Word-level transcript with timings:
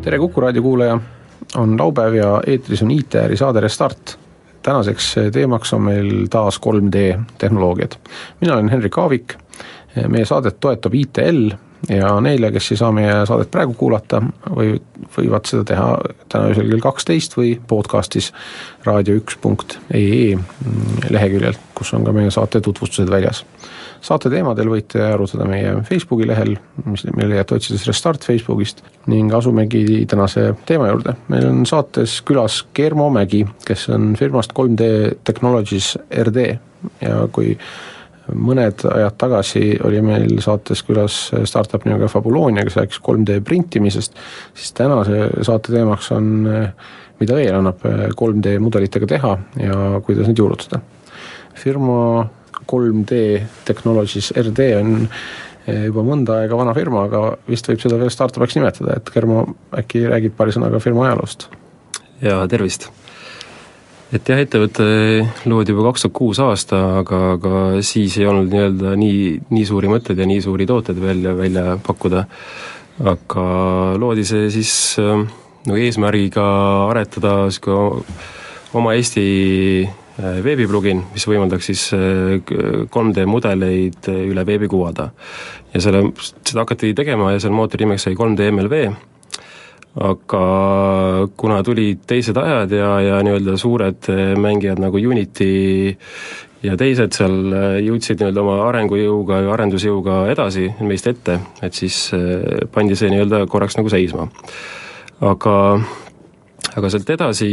tere 0.02 0.18
Kuku 0.18 0.42
raadio 0.42 0.62
kuulaja, 0.62 1.00
on 1.56 1.78
laupäev 1.78 2.14
ja 2.14 2.42
eetris 2.48 2.82
on 2.82 2.92
ITR-i 2.92 3.38
saade 3.38 3.60
Restart. 3.60 4.20
tänaseks 4.62 5.16
teemaks 5.32 5.74
on 5.74 5.82
meil 5.82 6.28
taas 6.30 6.58
3D 6.58 7.20
tehnoloogiad. 7.38 7.92
mina 8.42 8.54
olen 8.54 8.70
Henrik 8.70 8.98
Aavik, 8.98 9.36
meie 10.08 10.26
saadet 10.26 10.60
toetab 10.60 10.96
ITL 10.96 11.50
ja 11.90 12.12
neile, 12.22 12.52
kes 12.52 12.72
ei 12.74 12.80
saa 12.80 12.92
meie 12.96 13.14
saadet 13.28 13.52
praegu 13.52 13.74
kuulata, 13.78 14.22
või 14.52 14.76
võivad 15.16 15.48
seda 15.50 15.64
teha 15.68 15.88
täna 16.32 16.52
öösel 16.52 16.70
kell 16.74 16.84
kaksteist 16.84 17.38
või 17.38 17.54
podcastis 17.68 18.32
raadio1.ee 18.88 20.38
leheküljel, 21.10 21.58
kus 21.78 21.94
on 21.96 22.08
ka 22.08 22.16
meie 22.16 22.32
saate 22.34 22.62
tutvustused 22.62 23.10
väljas. 23.12 23.46
saate 24.02 24.30
teemadel 24.30 24.70
võite 24.72 25.02
arutada 25.04 25.46
meie 25.48 25.74
Facebooki 25.88 26.28
lehel, 26.28 26.56
mis, 26.86 27.04
mille 27.16 27.34
leiate 27.34 27.56
otsides 27.56 27.88
Restart 27.88 28.24
Facebookist 28.28 28.84
ning 29.08 29.34
asumegi 29.34 30.06
tänase 30.06 30.54
teema 30.66 30.88
juurde. 30.88 31.16
meil 31.28 31.48
on 31.48 31.66
saates 31.66 32.22
külas 32.22 32.66
Germo 32.76 33.10
Mägi, 33.10 33.46
kes 33.66 33.90
on 33.90 34.16
firmast 34.20 34.54
3D 34.60 35.16
Technologies 35.24 35.98
RD 36.12 36.60
ja 37.02 37.28
kui 37.32 37.58
mõned 38.34 38.86
ajad 38.90 39.18
tagasi 39.20 39.64
oli 39.86 40.02
meil 40.06 40.40
saates 40.44 40.84
külas 40.88 41.18
startup 41.50 41.86
nimega 41.88 42.10
Fabulonia, 42.12 42.66
kes 42.68 42.80
rääkis 42.80 43.02
3D 43.06 43.40
printimisest, 43.46 44.18
siis 44.58 44.74
tänase 44.78 45.28
saate 45.48 45.74
teemaks 45.74 46.12
on, 46.16 46.48
mida 47.20 47.38
veel 47.38 47.60
annab 47.60 47.84
3D 48.20 48.58
mudelitega 48.64 49.10
teha 49.10 49.36
ja 49.64 50.02
kuidas 50.06 50.30
neid 50.30 50.40
juurutada. 50.40 50.82
firma 51.60 52.28
3D 52.70 53.42
Technologies 53.66 54.32
RD 54.38 54.72
on 54.80 55.08
juba 55.70 56.04
mõnda 56.06 56.40
aega 56.44 56.58
vana 56.58 56.74
firma, 56.78 57.06
aga 57.10 57.24
vist 57.50 57.68
võib 57.70 57.82
seda 57.84 58.00
veel 58.00 58.14
startup'iks 58.14 58.58
nimetada, 58.58 58.98
et 58.98 59.12
Germo 59.14 59.46
äkki 59.78 60.06
räägib 60.10 60.38
paari 60.38 60.56
sõnaga 60.56 60.82
firma 60.84 61.10
ajaloost? 61.10 61.50
jaa, 62.24 62.48
tervist! 62.52 62.90
Et 64.16 64.30
jah, 64.32 64.40
ettevõte 64.42 64.86
loodi 65.50 65.74
juba 65.74 65.90
kaks 65.90 66.06
tuhat 66.06 66.16
kuus 66.18 66.40
aasta, 66.42 66.80
aga, 67.04 67.20
aga 67.36 67.62
siis 67.86 68.18
ei 68.18 68.26
olnud 68.30 68.50
nii-öelda 68.50 68.96
nii, 68.98 69.22
nii 69.54 69.68
suuri 69.70 69.92
mõtteid 69.92 70.22
ja 70.22 70.28
nii 70.30 70.42
suuri 70.46 70.66
tooteid 70.70 71.02
välja, 71.02 71.36
välja 71.38 71.76
pakkuda, 71.86 72.24
aga 73.14 73.46
loodi 74.02 74.26
see 74.28 74.50
siis 74.54 74.72
äh, 75.02 75.22
nagu 75.70 75.82
eesmärgiga 75.86 76.46
aretada 76.90 77.36
niisugune 77.46 78.02
oma 78.80 78.96
Eesti 78.98 79.26
äh, 79.86 80.42
veebiplugin, 80.46 81.06
mis 81.14 81.26
võimaldaks 81.30 81.70
siis 81.70 81.86
3D 81.94 83.24
äh, 83.24 83.30
mudeleid 83.30 84.10
üle 84.10 84.46
veebi 84.46 84.70
kuvada. 84.70 85.12
ja 85.74 85.82
selle, 85.86 86.08
seda 86.18 86.66
hakati 86.66 86.96
tegema 86.98 87.36
ja 87.36 87.46
selle 87.46 87.54
mootori 87.54 87.86
nimeks 87.86 88.10
sai 88.10 88.18
3D 88.18 88.50
MLV 88.56 88.84
aga 89.96 90.44
kuna 91.38 91.64
tulid 91.66 92.04
teised 92.08 92.38
ajad 92.38 92.72
ja, 92.78 92.92
ja 93.02 93.24
nii-öelda 93.26 93.58
suured 93.58 94.12
mängijad 94.38 94.80
nagu 94.80 95.02
Unity 95.02 95.50
ja 96.66 96.76
teised 96.80 97.16
seal 97.16 97.38
eh, 97.54 97.78
jõudsid 97.86 98.20
nii-öelda 98.20 98.44
oma 98.44 98.58
arengujõuga 98.68 99.44
ja 99.46 99.54
arendusjõuga 99.56 100.20
edasi 100.34 100.68
meist 100.84 101.08
ette, 101.08 101.40
et 101.64 101.76
siis 101.78 102.10
eh, 102.18 102.68
pandi 102.74 102.98
see 103.00 103.12
nii-öelda 103.14 103.46
korraks 103.52 103.80
nagu 103.80 103.92
seisma. 103.92 104.28
aga 105.20 105.56
aga 106.80 106.90
sealt 106.92 107.10
edasi 107.10 107.50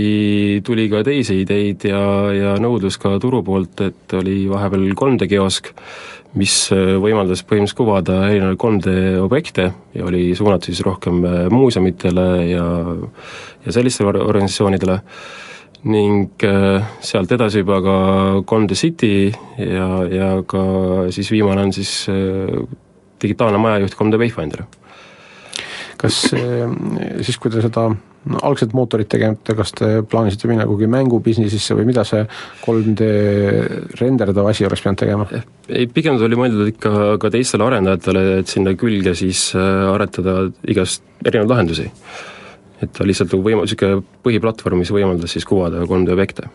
tuli 0.67 0.89
ka 0.91 1.03
teisi 1.07 1.41
ideid 1.43 1.87
ja, 1.89 2.01
ja 2.35 2.57
nõudlus 2.63 2.99
ka 3.01 3.17
turu 3.23 3.43
poolt, 3.47 3.81
et 3.81 4.17
oli 4.19 4.45
vahepeal 4.51 4.91
3D 4.99 5.29
kiosk, 5.31 5.71
mis 6.37 6.55
äh, 6.75 6.95
võimaldas 7.01 7.43
põhimõtteliselt 7.49 7.79
kuvada 7.79 8.19
erinevaid 8.29 8.61
3D 8.61 8.95
objekte 9.23 9.71
ja 9.97 10.07
oli 10.07 10.29
suunatud 10.37 10.69
siis 10.69 10.83
rohkem 10.85 11.25
äh, 11.25 11.37
muuseumidele 11.53 12.27
ja 12.51 12.67
ja 13.67 13.75
sellistele 13.75 14.21
organisatsioonidele, 14.23 14.99
ning 15.91 16.45
äh, 16.47 16.85
sealt 17.03 17.33
edasi 17.35 17.65
juba 17.65 17.81
ka 17.83 17.97
3D 18.47 18.79
City 18.79 19.15
ja, 19.59 19.89
ja 20.13 20.31
ka 20.47 20.63
siis 21.15 21.33
viimane 21.33 21.67
on 21.67 21.73
siis 21.75 21.95
digitaalne 23.23 23.59
majajuht 23.59 23.97
3D 23.97 24.21
Wayfinder. 24.21 24.67
kas 25.97 26.21
siis, 26.29 27.39
kui 27.41 27.51
te 27.51 27.65
seda 27.65 27.89
no 28.31 28.41
algselt 28.47 28.75
mootorit 28.77 29.09
tegemata, 29.11 29.55
kas 29.59 29.73
te 29.77 29.89
plaanisite 30.11 30.51
minna 30.51 30.67
kuhugi 30.67 30.89
mängubusinessisse 30.91 31.77
või 31.79 31.89
mida 31.91 32.05
see 32.07 32.25
3D 32.65 33.09
renderdav 34.01 34.51
asi 34.51 34.67
oleks 34.67 34.85
pidanud 34.85 35.03
tegema? 35.03 35.27
ei, 35.69 35.87
pigem 35.87 36.19
see 36.19 36.29
oli 36.29 36.39
mõeldud 36.41 36.73
ikka 36.75 36.93
ka 37.23 37.33
teistele 37.35 37.67
arendajatele, 37.69 38.25
et 38.43 38.53
sinna 38.53 38.75
külge 38.79 39.15
siis 39.19 39.49
äh, 39.59 39.89
aretada 39.93 40.39
igast 40.69 41.05
erinevaid 41.25 41.55
lahendusi. 41.55 41.91
et 42.83 42.93
ta 42.93 43.07
lihtsalt 43.09 43.33
nagu 43.33 43.45
võima-, 43.47 43.67
niisugune 43.67 44.03
põhiplatvorm, 44.27 44.83
mis 44.83 44.95
võimaldas 44.95 45.37
siis 45.37 45.47
kuvada 45.49 45.85
3D 45.87 46.17
objekte 46.17 46.51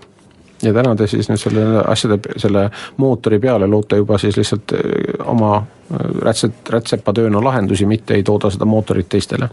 ja 0.61 0.73
täna 0.73 0.95
te 0.95 1.07
siis 1.09 1.29
nüüd 1.29 1.41
selle 1.41 1.63
asjade, 1.89 2.19
selle 2.41 2.67
mootori 3.01 3.39
peale 3.41 3.67
loote 3.69 3.97
juba 4.01 4.19
siis 4.21 4.37
lihtsalt 4.37 4.75
äh, 4.77 4.81
oma 5.25 5.55
äh, 5.61 6.03
rätset, 6.27 6.67
rätsepatööna 6.69 7.43
lahendusi, 7.43 7.87
mitte 7.89 8.17
ei 8.17 8.27
tooda 8.27 8.51
seda 8.53 8.67
mootorit 8.69 9.09
teistele? 9.09 9.49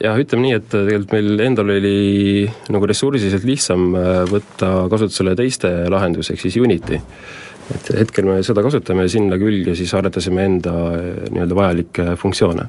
Jah, 0.00 0.18
ütleme 0.20 0.46
nii, 0.46 0.54
et 0.58 0.68
tegelikult 0.72 1.14
meil 1.14 1.44
endal 1.46 1.72
oli 1.76 2.46
nagu 2.74 2.88
ressursiliselt 2.90 3.46
lihtsam 3.48 3.88
äh, 3.98 4.22
võtta 4.30 4.72
kasutusele 4.92 5.36
teiste 5.38 5.72
lahendus, 5.92 6.30
ehk 6.32 6.42
siis 6.42 6.58
Unity. 6.60 7.00
et 7.74 7.88
hetkel 7.98 8.28
me 8.28 8.42
seda 8.46 8.62
kasutame 8.62 9.06
ja 9.06 9.10
sinna 9.10 9.38
külge 9.38 9.74
siis 9.78 9.94
arendasime 9.94 10.44
enda 10.50 10.74
äh, 10.94 11.06
nii-öelda 11.30 11.62
vajalikke 11.62 12.10
funktsioone 12.20 12.68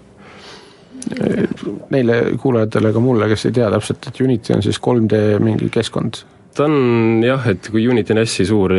neile 1.93 2.15
kuulajatele, 2.41 2.89
ka 2.91 2.99
mulle, 2.99 3.29
kes 3.31 3.45
ei 3.47 3.53
tea 3.55 3.69
täpselt, 3.71 4.09
et 4.09 4.17
Unity 4.19 4.57
on 4.57 4.63
siis 4.65 4.79
3D 4.83 5.37
mingi 5.39 5.69
keskkond 5.71 6.19
ta 6.57 6.65
on 6.65 7.21
jah, 7.25 7.43
et 7.51 7.69
kui 7.71 7.85
Unity 7.87 8.15
on 8.15 8.21
hästi 8.21 8.45
suur, 8.49 8.73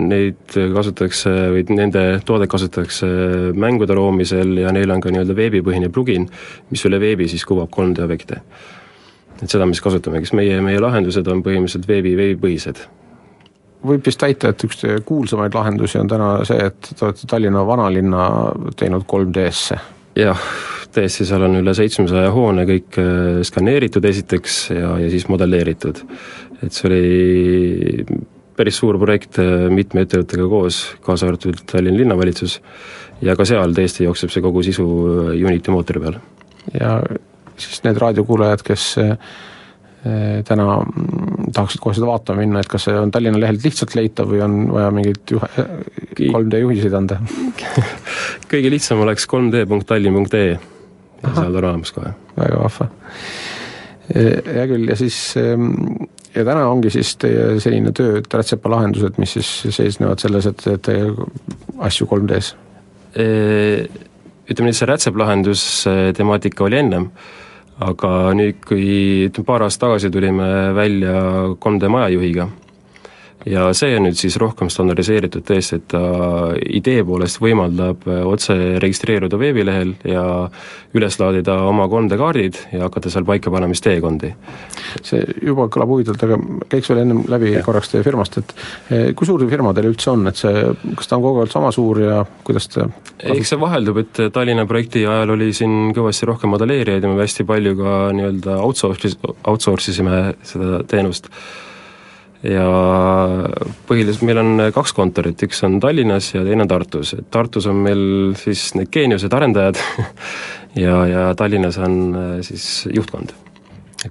neid 0.00 0.56
kasutatakse 0.74 1.32
või 1.54 1.64
nende 1.72 2.02
toodet 2.26 2.50
kasutatakse 2.52 3.08
mängude 3.56 3.96
loomisel 3.96 4.58
ja 4.60 4.72
neil 4.74 4.92
on 4.92 5.00
ka 5.04 5.12
nii-öelda 5.12 5.36
veebipõhine 5.38 5.88
plugin, 5.94 6.28
mis 6.70 6.84
üle 6.88 7.00
veebi 7.00 7.28
siis 7.30 7.46
kuvab 7.48 7.72
3D 7.72 8.04
objekte. 8.04 8.42
et 9.42 9.50
seda 9.50 9.66
me 9.66 9.74
siis 9.74 9.82
kasutame, 9.82 10.20
kes 10.22 10.32
meie, 10.36 10.60
meie 10.62 10.80
lahendused 10.80 11.26
on 11.28 11.42
põhimõtteliselt 11.42 11.88
veebi, 11.88 12.14
veebipõhised 12.16 12.84
võib 13.84 14.06
vist 14.06 14.22
väita, 14.22 14.52
et 14.52 14.64
üks 14.64 14.84
kuulsamaid 15.04 15.54
lahendusi 15.54 15.98
on 16.00 16.08
täna 16.08 16.28
see, 16.48 16.60
et 16.70 16.92
te 16.94 17.04
olete 17.04 17.28
Tallinna 17.28 17.64
vanalinna 17.66 18.28
teinud 18.80 19.04
3D-sse. 19.10 19.76
Jah, 20.18 20.46
tõesti, 20.94 21.26
seal 21.26 21.42
on 21.48 21.58
üle 21.60 21.74
seitsmesaja 21.74 22.32
hoone 22.34 22.66
kõik 22.68 22.98
äh, 23.02 23.42
skaneeritud 23.46 24.04
esiteks 24.04 24.58
ja, 24.74 24.96
ja 25.02 25.12
siis 25.12 25.28
modelleeritud 25.32 26.04
et 26.64 26.74
see 26.74 26.88
oli 26.88 28.04
päris 28.54 28.78
suur 28.78 28.98
projekt 29.02 29.40
äh, 29.42 29.66
mitme 29.72 30.04
ettevõttega 30.04 30.46
koos, 30.50 30.80
kaasa 31.04 31.28
arvatud 31.28 31.64
Tallinna 31.70 32.02
linnavalitsus, 32.02 32.60
ja 33.24 33.34
ka 33.38 33.46
seal 33.48 33.74
tõesti 33.76 34.06
jookseb 34.06 34.32
see 34.32 34.44
kogu 34.44 34.62
sisu 34.66 34.84
äh, 34.84 35.32
Unity 35.42 35.74
mootori 35.74 36.04
peal. 36.04 36.20
ja 36.78 36.98
siis 37.60 37.82
need 37.84 37.98
raadiokuulajad, 38.00 38.62
kes 38.66 38.86
täna 40.44 40.66
mm, 40.82 41.50
tahaksid 41.56 41.80
kohe 41.80 41.96
seda 41.96 42.08
vaatama 42.10 42.42
minna, 42.42 42.60
et 42.60 42.68
kas 42.68 42.88
see 42.88 42.96
on 42.98 43.12
Tallinna 43.14 43.40
lehelt 43.40 43.64
lihtsalt 43.64 43.94
leitav 43.96 44.28
või 44.28 44.42
on 44.44 44.58
vaja 44.74 44.90
mingeid 44.92 45.34
juhe, 45.36 45.66
3D 46.20 46.60
juhiseid 46.60 46.96
anda 46.98 47.20
kõige 48.52 48.72
lihtsam 48.74 49.00
oleks 49.04 49.28
3d.tallinn.ee 49.30 50.50
ja 50.52 51.34
seal 51.34 51.54
on 51.54 51.60
olemas 51.62 51.94
kohe. 51.96 52.12
väga 52.36 52.60
vahva. 52.60 52.90
hea 54.12 54.66
küll, 54.68 54.90
ja 54.92 54.98
siis 55.00 55.20
ähm, 55.40 55.70
ja 56.34 56.44
täna 56.44 56.66
ongi 56.68 56.90
siis 56.92 57.14
teie 57.20 57.60
selline 57.62 57.92
töö, 57.96 58.18
et 58.20 58.34
rätsepa 58.34 58.72
lahendused, 58.72 59.20
mis 59.22 59.36
siis 59.38 59.76
seisnevad 59.76 60.22
selles, 60.22 60.48
et 60.50 60.60
teete 60.64 60.98
asju 61.88 62.08
3D-s? 62.10 62.54
Ütleme 64.44 64.68
nii, 64.68 64.76
see 64.76 64.88
rätseplahendus 64.90 65.62
temaatika 66.16 66.66
oli 66.66 66.80
ennem, 66.82 67.08
aga 67.82 68.10
nüüd, 68.38 68.60
kui 68.66 69.30
paar 69.46 69.64
aastat 69.66 69.88
tagasi 69.88 70.10
tulime 70.14 70.46
välja 70.76 71.16
3D 71.58 71.90
majajuhiga, 71.90 72.48
ja 73.48 73.66
see 73.76 73.96
on 73.98 74.06
nüüd 74.08 74.18
siis 74.18 74.36
rohkem 74.40 74.70
standardiseeritud 74.72 75.44
tõesti, 75.46 75.78
et 75.80 75.86
ta 75.92 76.02
idee 76.64 77.04
poolest 77.06 77.40
võimaldab 77.42 78.06
otse 78.24 78.56
registreeruda 78.82 79.38
veebilehel 79.40 79.94
ja 80.08 80.24
üles 80.96 81.18
laadida 81.20 81.56
oma 81.68 81.86
3D 81.90 82.18
kaardid 82.20 82.60
ja 82.72 82.86
hakata 82.86 83.12
seal 83.12 83.26
paika 83.28 83.52
panema 83.52 83.76
siis 83.76 83.84
teekondi. 83.84 84.32
see 85.02 85.24
juba 85.42 85.68
kõlab 85.72 85.92
huvitavalt, 85.92 86.24
aga 86.26 86.38
käiks 86.72 86.90
veel 86.90 87.02
ennem 87.02 87.24
läbi 87.28 87.52
ja. 87.56 87.64
korraks 87.66 87.92
teie 87.92 88.04
firmast, 88.06 88.38
et 88.40 88.54
eh, 88.90 89.06
kui 89.16 89.28
suur 89.28 89.44
firma 89.50 89.74
teil 89.74 89.90
üldse 89.90 90.12
on, 90.14 90.26
et 90.30 90.40
see, 90.40 90.64
kas 90.96 91.10
ta 91.10 91.18
on 91.18 91.26
kogu 91.26 91.44
aeg 91.44 91.52
sama 91.52 91.72
suur 91.74 92.00
ja 92.00 92.22
kuidas 92.46 92.70
ta 92.72 92.88
eks 93.24 93.52
see 93.52 93.60
vaheldub, 93.60 94.00
et 94.02 94.22
Tallinna 94.32 94.64
projekti 94.68 95.04
ajal 95.08 95.34
oli 95.36 95.52
siin 95.56 95.92
kõvasti 95.96 96.28
rohkem 96.28 96.52
modelleerijaid 96.54 97.04
ja 97.04 97.12
me 97.12 97.20
hästi 97.20 97.46
palju 97.48 97.76
ka 97.78 97.98
nii-öelda 98.16 98.58
outsource, 98.64 99.14
outsource 99.44 99.92
isime 99.92 100.24
seda 100.46 100.82
teenust 100.88 101.30
ja 102.44 102.66
põhiliselt 103.88 104.24
meil 104.26 104.40
on 104.40 104.62
kaks 104.74 104.92
kontorit, 104.96 105.40
üks 105.46 105.62
on 105.66 105.78
Tallinnas 105.82 106.30
ja 106.34 106.44
teine 106.44 106.66
on 106.66 106.70
Tartus, 106.70 107.14
et 107.16 107.28
Tartus 107.32 107.66
on 107.70 107.80
meil 107.86 108.04
siis 108.38 108.66
need 108.76 108.90
geeniused, 108.92 109.32
arendajad 109.32 109.80
ja, 110.84 110.98
ja 111.08 111.26
Tallinnas 111.38 111.78
on 111.82 111.98
äh, 112.14 112.32
siis 112.46 112.88
juhtkond. 112.92 113.34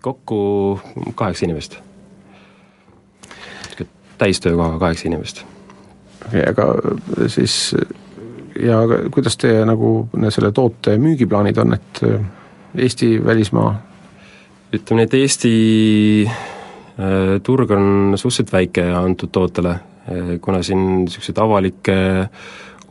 kokku 0.01 0.79
kaheksa 1.15 1.45
inimest. 1.45 1.77
täistöökohaga 4.17 4.79
kaheksa 4.79 5.07
inimest. 5.07 5.43
okei 6.27 6.47
aga 6.49 6.67
siis 7.27 7.75
ja 8.59 8.81
kuidas 9.11 9.37
teie 9.37 9.65
nagu 9.65 10.09
selle 10.29 10.51
toote 10.51 10.97
müügiplaanid 10.97 11.57
on, 11.57 11.73
et 11.73 12.01
Eesti, 12.73 13.25
välismaa? 13.25 13.81
ütleme 14.73 15.03
nii, 15.03 15.05
et 15.05 15.13
Eesti 15.13 15.53
Äh, 16.25 16.62
turg 17.43 17.71
on 17.73 18.13
suhteliselt 18.15 18.53
väike 18.53 18.85
antud 18.93 19.31
tootele, 19.33 19.79
äh, 20.09 20.35
kuna 20.41 20.61
siin 20.63 20.83
niisuguseid 21.03 21.41
avalikke 21.41 21.95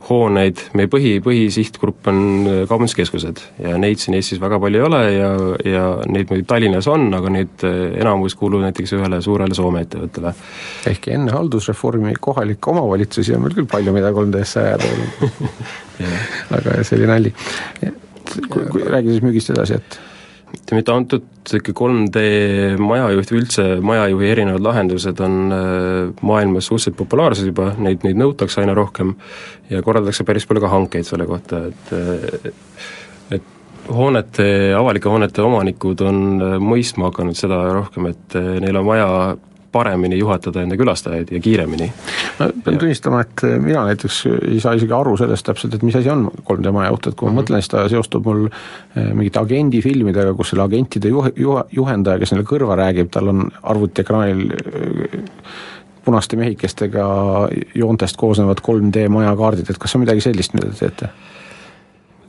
hooneid, 0.03 0.59
meie 0.75 0.89
põhi, 0.91 1.13
põhisihtgrupp 1.23 2.09
on 2.11 2.19
äh, 2.43 2.57
kaubanduskeskused 2.67 3.39
ja 3.63 3.77
neid 3.79 4.01
siin 4.03 4.17
Eestis 4.17 4.41
väga 4.43 4.59
palju 4.59 4.81
ei 4.81 4.85
ole 4.89 5.01
ja, 5.13 5.29
ja 5.63 5.85
neid 6.11 6.27
muidugi 6.27 6.49
Tallinnas 6.49 6.89
on, 6.91 7.07
aga 7.15 7.31
neid 7.31 7.63
enamus 7.63 8.35
kuulub 8.39 8.65
näiteks 8.65 8.97
ühele 8.99 9.21
suurele 9.23 9.55
Soome 9.55 9.85
ettevõttele. 9.87 10.35
ehkki 10.91 11.15
enne 11.15 11.31
haldusreformi 11.31 12.17
kohalikke 12.19 12.75
omavalitsusi 12.75 13.37
on 13.37 13.45
meil 13.47 13.55
küll 13.55 13.71
palju, 13.71 13.95
mida 13.95 14.11
3D-sse 14.11 14.65
ajada 14.67 14.91
aga 16.59 16.81
see 16.83 16.99
oli 16.99 17.13
nali. 17.13 17.35
räägi 18.33 19.13
siis 19.13 19.23
müügist 19.23 19.55
edasi, 19.55 19.79
et 19.79 20.01
ütleme, 20.53 20.81
et 20.83 20.91
antud 20.93 21.29
niisugune 21.43 22.07
3D 22.07 22.23
majajuht 22.79 23.31
või 23.33 23.39
üldse 23.41 23.65
majajuhi 23.83 24.29
erinevad 24.31 24.63
lahendused 24.63 25.23
on 25.25 25.39
äh, 25.51 26.25
maailmas 26.25 26.69
suhteliselt 26.69 26.97
populaarsed 26.99 27.49
juba, 27.49 27.71
neid, 27.77 28.05
neid 28.05 28.19
nõutakse 28.19 28.61
aina 28.61 28.75
rohkem 28.77 29.15
ja 29.71 29.81
korraldatakse 29.83 30.25
päris 30.27 30.47
palju 30.47 30.63
ka 30.63 30.71
hankeid 30.71 31.07
selle 31.07 31.27
kohta, 31.29 31.65
et 31.71 31.95
äh, 31.97 32.91
et 33.39 33.89
hoonete, 33.91 34.45
avalike 34.77 35.11
hoonete 35.11 35.43
omanikud 35.43 36.05
on 36.07 36.21
äh, 36.37 36.55
mõistma 36.63 37.09
hakanud 37.11 37.39
seda 37.39 37.59
rohkem, 37.73 38.11
et 38.13 38.39
neil 38.63 38.79
on 38.79 38.87
vaja 38.87 39.09
paremini 39.73 40.17
juhatada 40.19 40.61
enda 40.63 40.77
külastajaid 40.77 41.31
ja 41.33 41.39
kiiremini. 41.41 41.89
ma 42.39 42.49
pean 42.63 42.77
tunnistama, 42.77 43.21
et 43.25 43.43
mina 43.61 43.85
näiteks 43.87 44.19
ei 44.51 44.59
saa 44.61 44.75
isegi 44.77 44.93
aru 44.93 45.15
sellest 45.17 45.45
täpselt, 45.45 45.73
et 45.73 45.83
mis 45.85 45.95
asi 45.97 46.11
on 46.13 46.27
3D 46.49 46.71
majajuht, 46.75 47.07
et 47.07 47.15
kui 47.15 47.25
ma 47.25 47.31
mm 47.31 47.37
-hmm. 47.37 47.41
mõtlen, 47.41 47.61
siis 47.61 47.73
ta 47.73 47.87
seostub 47.89 48.25
mul 48.25 48.45
eh, 48.47 49.11
mingite 49.13 49.39
agendifilmidega, 49.39 50.33
kus 50.33 50.53
selle 50.53 50.63
agentide 50.63 51.09
juh-, 51.09 51.31
juh-, 51.35 51.63
juhendaja, 51.71 52.19
kes 52.19 52.31
neile 52.31 52.45
kõrva 52.49 52.77
räägib, 52.77 53.09
tal 53.11 53.27
on 53.33 53.47
arvutiekraanil 53.63 54.51
eh, 54.51 55.19
punaste 56.05 56.37
mehikestega 56.37 57.07
joontest 57.75 58.17
koosnevad 58.17 58.61
3D 58.61 59.07
majakaardid, 59.09 59.69
et 59.69 59.77
kas 59.77 59.91
see 59.91 59.99
on 59.99 60.05
midagi 60.05 60.21
sellist, 60.21 60.53
mida 60.53 60.69
te 60.69 60.85
teete? 60.85 61.09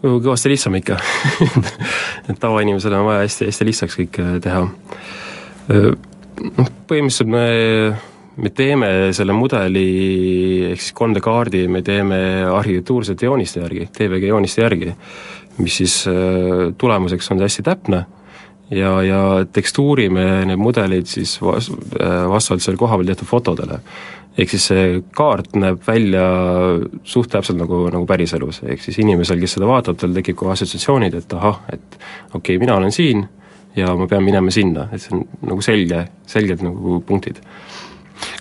kõvasti 0.05 0.51
lihtsam 0.53 0.75
ikka 0.77 0.99
et 2.29 2.39
tavainimesel 2.41 2.93
on 2.93 3.07
vaja 3.07 3.23
hästi, 3.25 3.47
hästi 3.49 3.65
lihtsaks 3.65 4.01
kõik 4.01 4.19
eh, 4.21 4.35
teha 4.41 4.67
noh, 6.43 6.73
põhimõtteliselt 6.89 7.31
me, 7.31 7.47
me 8.37 8.51
teeme 8.55 8.91
selle 9.17 9.37
mudeli 9.37 9.87
ehk 10.73 10.83
siis 10.83 10.97
3D 10.99 11.23
kaardi, 11.25 11.65
me 11.69 11.83
teeme 11.87 12.19
arhitektuursete 12.51 13.29
jooniste 13.29 13.63
järgi, 13.63 13.89
TVG 13.95 14.31
jooniste 14.33 14.65
järgi, 14.65 14.93
mis 15.61 15.81
siis 15.83 16.03
äh, 16.11 16.75
tulemuseks 16.79 17.31
on 17.35 17.43
hästi 17.45 17.67
täpne 17.67 18.05
ja, 18.75 18.91
ja 19.03 19.21
tekstuurime 19.53 20.45
need 20.49 20.61
mudelid 20.61 21.09
siis 21.11 21.37
vas-, 21.43 21.71
äh, 22.01 22.25
vastavalt 22.31 22.65
seal 22.65 22.81
kohapeal 22.81 23.13
tehtud 23.13 23.31
fotodele. 23.31 23.81
ehk 24.35 24.51
siis 24.51 24.65
see 24.67 24.87
kaart 25.15 25.53
näeb 25.55 25.79
välja 25.87 26.25
suht 27.07 27.31
täpselt 27.31 27.61
nagu, 27.61 27.85
nagu 27.95 28.07
päriselus, 28.07 28.65
ehk 28.67 28.83
siis 28.83 28.99
inimesel, 28.99 29.39
kes 29.39 29.55
seda 29.59 29.69
vaatab, 29.71 30.01
tal 30.01 30.17
tekib 30.17 30.41
kohe 30.41 30.51
assotsiatsioonid, 30.57 31.15
et 31.21 31.37
ahah, 31.39 31.61
et 31.71 31.99
okei 32.35 32.57
okay,, 32.57 32.59
mina 32.59 32.75
olen 32.81 32.93
siin 32.93 33.23
ja 33.77 33.95
ma 33.99 34.07
pean 34.11 34.25
minema 34.25 34.53
sinna, 34.55 34.89
et 34.93 35.03
see 35.03 35.17
on 35.17 35.25
nagu 35.51 35.65
selge, 35.65 36.05
selged 36.31 36.63
nagu 36.65 37.01
punktid. 37.07 37.41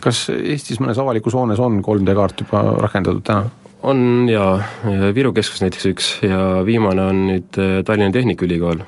kas 0.04 0.28
Eestis 0.30 0.80
mõnes 0.80 1.00
avalikus 1.02 1.34
hoones 1.34 1.60
on 1.60 1.82
3D 1.84 2.16
kaart 2.16 2.46
juba 2.46 2.64
rakendatud 2.84 3.24
täna? 3.26 3.50
on 3.84 4.30
jaa, 4.32 4.58
Viru 5.16 5.34
keskus 5.36 5.64
näiteks 5.64 5.88
üks 5.92 6.12
ja 6.24 6.64
viimane 6.66 7.04
on 7.04 7.26
nüüd 7.28 7.60
äh, 7.60 7.80
Tallinna 7.86 8.14
Tehnikaülikool. 8.16 8.86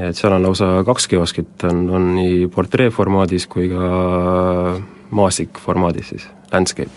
et 0.00 0.16
seal 0.16 0.32
on 0.32 0.46
lausa 0.46 0.84
kaks 0.86 1.08
kioskit, 1.10 1.52
on, 1.68 1.84
on 1.90 2.08
nii 2.14 2.46
portreeformaadis 2.54 3.46
kui 3.50 3.68
ka 3.68 4.80
maastikformaadis 5.10 6.14
siis, 6.14 6.28
landscape. 6.52 6.90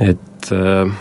et 0.00 0.52
äh, 0.52 0.96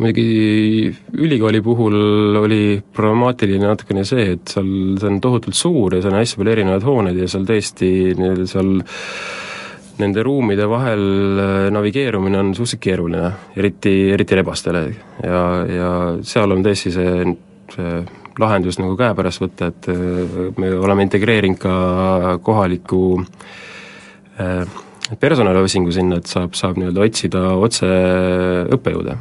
muidugi 0.00 0.92
ülikooli 1.12 1.60
puhul 1.64 2.36
oli 2.40 2.80
problemaatiline 2.94 3.66
natukene 3.66 4.04
see, 4.08 4.32
et 4.36 4.54
seal, 4.54 4.66
see 5.00 5.10
on 5.10 5.20
tohutult 5.22 5.56
suur 5.58 5.96
ja 5.96 6.02
seal 6.02 6.14
on 6.14 6.22
hästi 6.22 6.40
palju 6.40 6.54
erinevaid 6.54 6.86
hooneid 6.86 7.20
ja 7.20 7.28
seal 7.30 7.46
tõesti 7.48 7.90
seal 8.48 8.76
nende 10.00 10.24
ruumide 10.24 10.66
vahel 10.70 11.02
äh, 11.38 11.70
navigeerumine 11.74 12.38
on 12.40 12.52
suhteliselt 12.56 12.82
keeruline, 12.82 13.32
eriti, 13.56 13.94
eriti 14.14 14.38
rebastele. 14.38 14.84
ja, 15.22 15.42
ja 15.68 15.90
seal 16.26 16.54
on 16.54 16.64
tõesti 16.64 16.92
see, 16.94 17.34
see 17.74 17.98
lahendus 18.40 18.80
nagu 18.80 18.96
käepärast 18.96 19.42
võtta, 19.44 19.68
et 19.72 19.90
äh, 19.92 20.38
me 20.56 20.72
oleme 20.78 21.04
integreerinud 21.08 21.60
ka 21.60 21.74
kohaliku 22.42 23.02
äh, 24.40 24.64
personaliosingu 25.20 25.92
sinna, 25.92 26.22
et 26.22 26.30
saab, 26.30 26.56
saab 26.56 26.80
nii-öelda 26.80 27.04
otsida 27.04 27.44
otse 27.60 27.92
õppejõude 28.72 29.18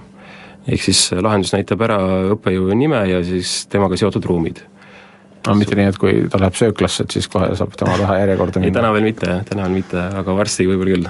ehk 0.68 0.84
siis 0.86 1.08
lahendus 1.18 1.54
näitab 1.56 1.82
ära 1.86 1.98
õppejõu 2.36 2.76
nime 2.78 3.02
ja 3.10 3.22
siis 3.26 3.66
temaga 3.72 3.98
seotud 3.98 4.26
ruumid. 4.30 4.62
aga 5.42 5.56
mitte 5.58 5.78
nii, 5.78 5.88
et 5.90 5.98
kui 5.98 6.26
ta 6.30 6.38
läheb 6.42 6.58
sööklasse, 6.58 7.06
et 7.06 7.16
siis 7.18 7.28
kohe 7.32 7.50
saab 7.58 7.74
tema 7.78 7.96
taha 7.98 8.20
järjekorda 8.22 8.62
minna? 8.62 8.70
ei, 8.70 8.76
täna 8.78 8.92
veel 8.94 9.08
mitte 9.08 9.30
jah, 9.32 9.46
täna 9.48 9.66
veel 9.66 9.80
mitte, 9.80 10.04
aga 10.22 10.36
varsti 10.38 10.68
võib-olla 10.70 10.94
küll 10.94 11.08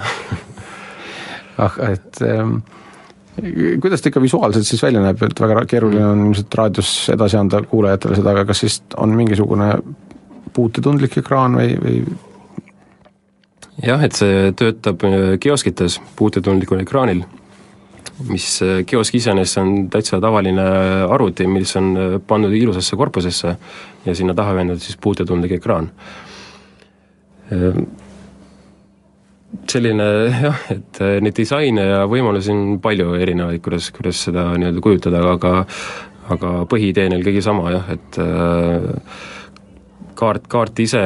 ah, 1.65 1.81
et 1.89 2.21
ähm, 2.27 2.61
kuidas 3.83 4.01
ta 4.03 4.11
ikka 4.11 4.23
visuaalselt 4.23 4.67
siis 4.67 4.83
välja 4.83 5.03
näeb, 5.03 5.19
et 5.27 5.43
väga 5.43 5.65
keeruline 5.67 6.05
on 6.07 6.25
ilmselt 6.29 6.59
raadios 6.61 6.93
edasi 7.11 7.39
anda 7.39 7.61
kuulajatele 7.67 8.19
seda, 8.19 8.35
aga 8.35 8.47
kas 8.47 8.63
siis 8.63 8.79
on 9.03 9.15
mingisugune 9.19 9.73
puutetundlik 10.55 11.17
ekraan 11.19 11.59
või, 11.59 11.75
või 11.83 11.99
jah, 13.83 14.03
et 14.03 14.15
see 14.15 14.49
töötab 14.55 15.03
äh, 15.07 15.19
kioskites 15.43 15.99
puutetundlikul 16.15 16.83
ekraanil 16.85 17.25
mis 18.29 18.61
äh, 18.65 18.81
kiosk 18.87 19.15
iseenesest 19.15 19.61
on 19.61 19.71
täitsa 19.91 20.19
tavaline 20.21 20.65
arvuti, 21.09 21.47
mis 21.47 21.75
on 21.79 21.89
äh, 21.97 22.13
pandud 22.27 22.53
ilusasse 22.55 22.97
korpusesse 22.99 23.55
ja 24.05 24.15
sinna 24.15 24.35
taha 24.37 24.55
vendatud 24.57 24.83
siis 24.83 24.99
puutetundlik 25.01 25.57
ekraan. 25.59 25.89
Äh, 27.51 27.81
selline 29.71 30.07
jah, 30.31 30.61
et 30.71 30.99
neid 31.23 31.35
disaine 31.35 31.83
ja 31.83 32.03
võimalusi 32.09 32.53
on 32.53 32.77
palju 32.83 33.13
erinevaid, 33.19 33.59
kuidas, 33.63 33.89
kuidas 33.95 34.21
seda 34.27 34.47
nii-öelda 34.55 34.83
kujutada, 34.83 35.23
aga 35.33 35.65
aga 36.31 36.51
põhiidee 36.71 37.09
neil 37.11 37.25
kõigi 37.25 37.41
sama 37.43 37.73
jah, 37.73 37.89
et 37.91 38.19
kaart, 40.15 40.45
kaart 40.47 40.79
ise 40.79 41.01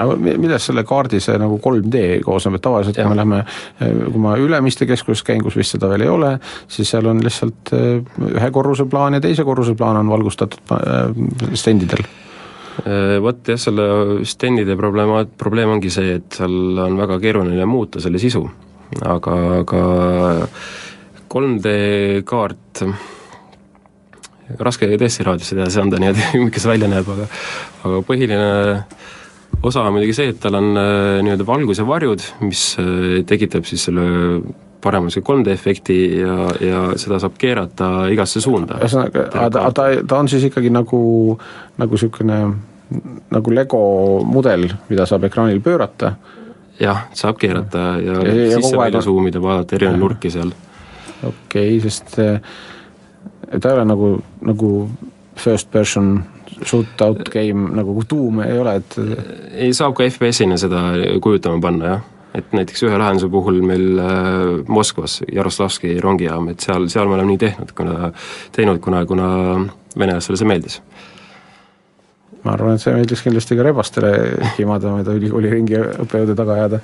aga 0.00 0.16
millest 0.20 0.70
selle 0.70 0.84
kaardi 0.88 1.20
see 1.22 1.36
nagu 1.40 1.58
3D 1.62 2.20
koosneb, 2.24 2.56
et 2.58 2.64
tavaliselt 2.64 2.98
ja. 2.98 3.04
kui 3.06 3.12
me 3.12 3.18
läheme, 3.18 3.42
kui 3.80 4.22
ma 4.22 4.36
Ülemiste 4.40 4.88
keskuses 4.88 5.24
käin, 5.26 5.42
kus 5.44 5.58
vist 5.58 5.76
seda 5.76 5.90
veel 5.92 6.06
ei 6.06 6.12
ole, 6.12 6.32
siis 6.70 6.90
seal 6.92 7.08
on 7.10 7.22
lihtsalt 7.24 7.74
eh, 7.76 8.00
ühe 8.30 8.50
korruse 8.54 8.86
plaan 8.90 9.18
ja 9.18 9.22
teise 9.24 9.46
korruse 9.46 9.76
plaan 9.78 10.00
on 10.00 10.10
valgustatud 10.12 10.74
eh, 10.78 11.54
stendidel 11.58 12.04
eh, 12.04 13.16
Vot 13.22 13.52
jah, 13.52 13.60
selle 13.60 13.86
stendide 14.28 14.76
probleema, 14.80 15.24
probleem 15.38 15.76
ongi 15.76 15.92
see, 15.92 16.16
et 16.20 16.40
seal 16.40 16.84
on 16.86 16.98
väga 17.00 17.20
keeruline 17.22 17.68
muuta 17.68 18.02
selle 18.02 18.20
sisu, 18.22 18.44
aga, 19.04 19.38
aga 19.60 19.86
3D 21.30 21.72
kaart 22.26 22.84
raske 24.58 24.88
tõesti 24.98 25.24
raadios 25.26 25.52
edasi 25.54 25.80
anda 25.82 26.00
niimoodi, 26.00 26.58
see 26.58 26.70
välja 26.72 26.90
näeb, 26.90 27.08
aga 27.14 27.28
aga 27.86 28.02
põhiline 28.06 28.48
osa 29.62 29.82
on 29.82 29.94
muidugi 29.94 30.16
see, 30.16 30.32
et 30.32 30.40
tal 30.40 30.56
on 30.58 30.72
äh, 30.78 31.20
nii-öelda 31.24 31.46
valguse 31.46 31.86
varjud, 31.86 32.24
mis 32.44 32.64
äh, 32.80 33.20
tekitab 33.28 33.68
siis 33.68 33.84
selle 33.88 34.06
parema 34.80 35.12
see 35.12 35.24
3D 35.24 35.52
efekti 35.52 35.98
ja, 36.20 36.48
ja 36.64 36.80
seda 37.00 37.20
saab 37.20 37.36
keerata 37.40 38.08
igasse 38.12 38.40
suunda. 38.40 38.78
ühesõnaga, 38.80 39.26
ta, 39.34 39.70
ta, 39.76 39.88
ta 40.08 40.20
on 40.22 40.30
siis 40.32 40.46
ikkagi 40.48 40.72
nagu, 40.72 41.02
nagu 41.80 41.98
niisugune 41.98 42.40
nagu 43.30 43.54
Lego 43.54 43.82
mudel, 44.26 44.66
mida 44.88 45.06
saab 45.06 45.28
ekraanil 45.28 45.60
pöörata. 45.62 46.14
jah, 46.80 47.06
saab 47.14 47.38
keerata 47.38 47.84
ja, 48.02 48.18
ja 48.24 48.56
sisse-välja 48.56 49.02
suumida, 49.04 49.42
vaadata 49.42 49.76
erinevaid 49.76 50.00
nurki 50.00 50.32
seal. 50.32 50.52
okei 51.20 51.76
okay,, 51.76 51.80
sest 51.84 52.18
äh, 52.18 52.40
ta 53.60 53.68
ei 53.68 53.76
ole 53.76 53.84
nagu, 53.84 54.12
nagu 54.40 54.74
first 55.36 55.70
person 55.70 56.22
shoot-out 56.64 57.28
game 57.32 57.70
nagu 57.76 58.02
Doom 58.10 58.40
ei 58.44 58.58
ole, 58.58 58.78
et 58.80 58.96
ei, 59.54 59.74
saab 59.76 59.94
ka 59.98 60.06
FPS-ina 60.08 60.58
seda 60.60 60.90
kujutama 61.22 61.60
panna, 61.62 61.92
jah 61.94 62.08
et 62.36 62.52
näiteks 62.54 62.84
ühe 62.86 62.98
lahenduse 62.98 63.26
puhul 63.30 63.60
meil 63.66 63.98
äh, 63.98 64.68
Moskvas, 64.70 65.20
Jaroslavski 65.26 65.96
rongijaam, 66.02 66.50
et 66.52 66.62
seal, 66.62 66.86
seal 66.92 67.08
me 67.10 67.16
oleme 67.16 67.32
nii 67.32 67.40
tehnud, 67.42 67.72
kuna, 67.76 68.10
teinud, 68.54 68.78
kuna, 68.84 69.04
kuna 69.08 69.30
venelastele 69.98 70.38
see 70.38 70.50
meeldis. 70.50 70.78
ma 72.44 72.54
arvan, 72.54 72.78
et 72.78 72.84
see 72.84 72.94
meeldis 72.94 73.24
kindlasti 73.26 73.58
ka 73.58 73.66
rebastele 73.66 74.12
kimada 74.56 74.94
mööda 74.94 75.16
ülikooli 75.18 75.50
ringi 75.52 75.80
õppejõude 75.80 76.36
taga 76.38 76.58
ajada. 76.60 76.82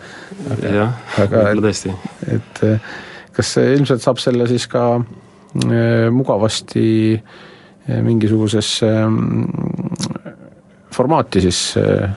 jah, 0.66 0.98
võib-olla 1.14 1.68
tõesti. 1.68 1.94
et 2.26 2.64
kas 3.36 3.56
ilmselt 3.62 4.02
saab 4.02 4.18
selle 4.22 4.48
siis 4.50 4.66
ka 4.72 4.88
äh, 4.98 6.08
mugavasti 6.10 6.88
äh, 7.14 7.44
mingisugusesse 7.88 8.88
äh, 9.02 10.32
formaati 10.94 11.40
siis 11.40 11.74
äh, 11.80 12.10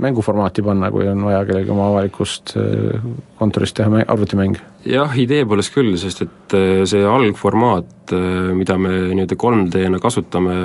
mänguformaati 0.00 0.62
panna, 0.64 0.90
kui 0.90 1.08
on 1.08 1.24
vaja 1.26 1.42
kellelgi 1.44 1.72
oma 1.74 1.88
avalikust 1.90 2.54
äh, 2.56 3.02
kontorist 3.38 3.76
teha 3.76 4.04
arvutimänge? 4.06 4.62
jah, 4.88 5.12
idee 5.18 5.44
poolest 5.46 5.74
küll, 5.74 5.94
sest 6.00 6.24
et 6.24 6.56
see 6.90 7.02
algformaat, 7.06 8.14
mida 8.56 8.74
me 8.82 8.90
nii-öelda 9.12 9.36
3D-na 9.38 10.00
kasutame, 10.02 10.56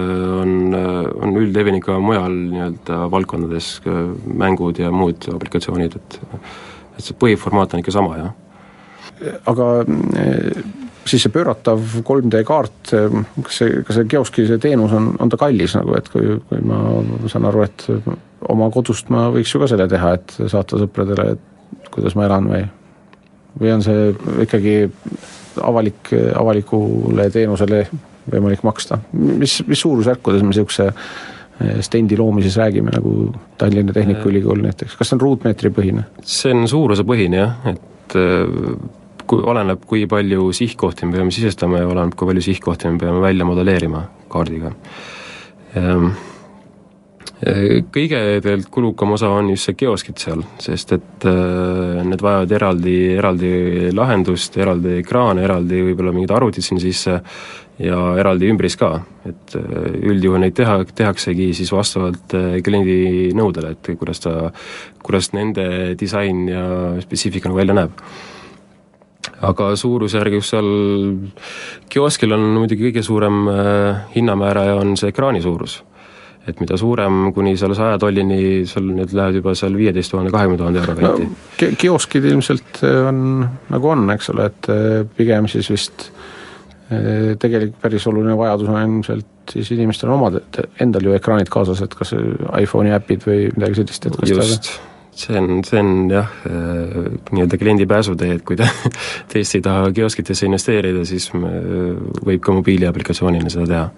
on, 0.41 0.55
on 0.73 1.35
üldlevinud 1.37 1.85
ka 1.85 1.99
mujal 2.01 2.33
nii-öelda 2.33 3.03
valdkondades, 3.13 3.75
mängud 4.25 4.81
ja 4.81 4.89
muud 4.93 5.29
aplikatsioonid, 5.35 5.99
et 5.99 6.19
et 6.97 7.05
see 7.05 7.17
põhiformaat 7.21 7.75
on 7.75 7.83
ikka 7.83 7.93
sama, 7.93 8.17
jah. 8.17 8.31
aga 9.45 9.67
siis 11.07 11.25
see 11.25 11.33
pööratav 11.33 11.83
3D 12.07 12.43
kaart, 12.47 12.93
kas 13.43 13.59
see, 13.61 13.81
kas 13.87 13.99
see 13.99 14.09
kioski 14.11 14.47
see 14.49 14.61
teenus 14.61 14.95
on, 14.97 15.11
on 15.23 15.31
ta 15.31 15.39
kallis 15.39 15.75
nagu, 15.77 15.95
et 15.97 16.09
kui, 16.13 16.37
kui 16.49 16.63
ma 16.67 16.81
saan 17.31 17.47
aru, 17.49 17.63
et 17.67 17.87
oma 18.53 18.69
kodust 18.73 19.11
ma 19.13 19.27
võiks 19.33 19.53
ju 19.53 19.61
ka 19.61 19.69
selle 19.71 19.87
teha, 19.91 20.13
et 20.17 20.35
saata 20.51 20.81
sõpradele, 20.83 21.35
et 21.35 21.89
kuidas 21.93 22.17
ma 22.17 22.27
elan 22.27 22.51
või, 22.51 22.61
või 23.61 23.73
on 23.77 23.85
see 23.85 24.11
ikkagi 24.45 24.75
avalik, 25.63 26.11
avalikule 26.37 27.29
teenusele 27.33 27.85
võimalik 28.31 28.63
maksta, 28.67 28.99
mis, 29.13 29.61
mis 29.67 29.81
suurusjärkudes 29.81 30.43
me 30.43 30.51
niisuguse 30.51 30.87
eh, 30.91 31.77
stendi 31.85 32.17
loomises 32.19 32.57
räägime, 32.59 32.91
nagu 32.93 33.31
Tallinna 33.59 33.95
Tehnikaülikool 33.95 34.61
näiteks, 34.65 34.97
kas 34.99 35.11
see 35.11 35.17
on 35.17 35.23
ruutmeetripõhine? 35.23 36.07
see 36.27 36.53
on 36.55 36.67
suurusepõhine 36.69 37.39
jah, 37.39 37.55
et 37.71 38.17
eh, 38.19 38.57
kui, 39.27 39.43
oleneb, 39.43 39.83
kui 39.87 40.05
palju 40.09 40.51
sihtkohti 40.55 41.07
me 41.07 41.19
peame 41.19 41.35
sisestama 41.35 41.83
ja 41.83 41.89
oleneb, 41.89 42.15
kui 42.17 42.29
palju 42.31 42.45
sihtkohti 42.49 42.93
me 42.93 43.01
peame 43.01 43.21
välja 43.23 43.47
modelleerima 43.47 44.03
kaardiga. 44.31 44.71
Ehm, 45.77 46.09
kõige 47.93 48.19
tegelikult 48.41 48.71
kulukam 48.73 49.13
osa 49.13 49.29
on 49.29 49.51
just 49.51 49.67
see 49.67 49.77
kioskid 49.77 50.17
seal, 50.21 50.41
sest 50.63 50.95
et 50.95 51.27
äh, 51.29 52.01
need 52.07 52.23
vajavad 52.23 52.55
eraldi, 52.57 52.97
eraldi 53.17 53.51
lahendust, 53.93 54.57
eraldi 54.57 54.97
ekraane, 55.03 55.43
eraldi 55.45 55.83
võib-olla 55.91 56.15
mingid 56.15 56.33
arvutid 56.33 56.65
sinna 56.65 56.81
sisse 56.81 57.19
ja 57.77 57.99
eraldi 58.17 58.49
ümbris 58.49 58.79
ka, 58.79 58.89
et 59.29 59.57
äh, 59.59 59.91
üldjuhul 60.09 60.41
neid 60.41 60.55
teha, 60.57 60.79
tehaksegi 60.97 61.51
siis 61.59 61.69
vastavalt 61.75 62.33
kliendi 62.65 63.29
nõudele, 63.37 63.75
et 63.75 63.93
kuidas 63.99 64.23
ta, 64.23 64.49
kuidas 65.03 65.29
nende 65.37 65.93
disain 65.99 66.47
ja 66.49 66.65
spetsiifika 67.03 67.51
nagu 67.51 67.61
välja 67.61 67.77
näeb 67.77 68.01
aga 69.41 69.73
suurusjärgus 69.75 70.53
seal 70.53 70.71
kioskil 71.89 72.35
on 72.37 72.49
muidugi 72.61 72.89
kõige 72.89 73.03
suurem 73.05 73.45
hinnamääraja 74.15 74.79
on 74.81 74.97
see 74.99 75.13
ekraani 75.13 75.41
suurus 75.43 75.81
et 76.47 76.61
mida 76.63 76.77
suurem, 76.79 77.27
kuni 77.35 77.55
selle 77.59 77.75
saja 77.77 77.99
tollini, 78.01 78.39
seal 78.69 78.87
need 78.95 79.13
lähevad 79.15 79.39
juba 79.39 79.53
seal 79.57 79.75
viieteist 79.77 80.13
tuhande, 80.13 80.31
kahekümne 80.33 80.59
tuhande 80.61 80.81
euro 80.83 80.95
kanti 80.97 81.27
no,. 81.27 81.71
kioskid 81.81 82.27
ilmselt 82.31 82.81
äh, 82.87 82.99
on 83.09 83.21
nagu 83.73 83.93
on, 83.93 84.05
eks 84.15 84.31
ole, 84.33 84.47
et 84.51 84.69
äh, 84.71 84.99
pigem 85.17 85.49
siis 85.51 85.69
vist 85.73 86.07
äh, 86.07 87.35
tegelik 87.41 87.75
päris 87.81 88.07
oluline 88.07 88.37
vajadus 88.39 88.71
on 88.71 88.79
ilmselt 88.79 89.55
siis 89.57 89.71
inimestel 89.75 90.11
on 90.11 90.21
omad, 90.21 90.39
endal 90.83 91.09
ju 91.09 91.15
ekraanid 91.15 91.51
kaasas, 91.51 91.83
et 91.83 91.95
kas 91.95 92.13
iPhone'i 92.15 92.95
äpid 92.95 93.27
või 93.27 93.47
midagi 93.55 93.81
sellist, 93.81 94.07
et 94.07 94.21
kas 94.21 94.35
just 94.35 94.71
ta 94.71 94.96
see 95.17 95.37
on, 95.37 95.63
see 95.65 95.79
on 95.79 96.11
jah, 96.11 96.29
äh, 96.45 97.07
nii-öelda 97.31 97.57
kliendi 97.57 97.87
pääsutee, 97.89 98.35
et 98.37 98.45
kui 98.45 98.57
ta 98.59 98.67
tõesti 99.31 99.59
ei 99.59 99.65
taha 99.65 99.89
kioskitesse 99.95 100.47
investeerida, 100.47 101.03
siis 101.09 101.29
võib 101.33 102.43
ka 102.43 102.55
mobiiliaplikatsioonina 102.59 103.51
seda 103.53 103.67
teha. 103.71 103.89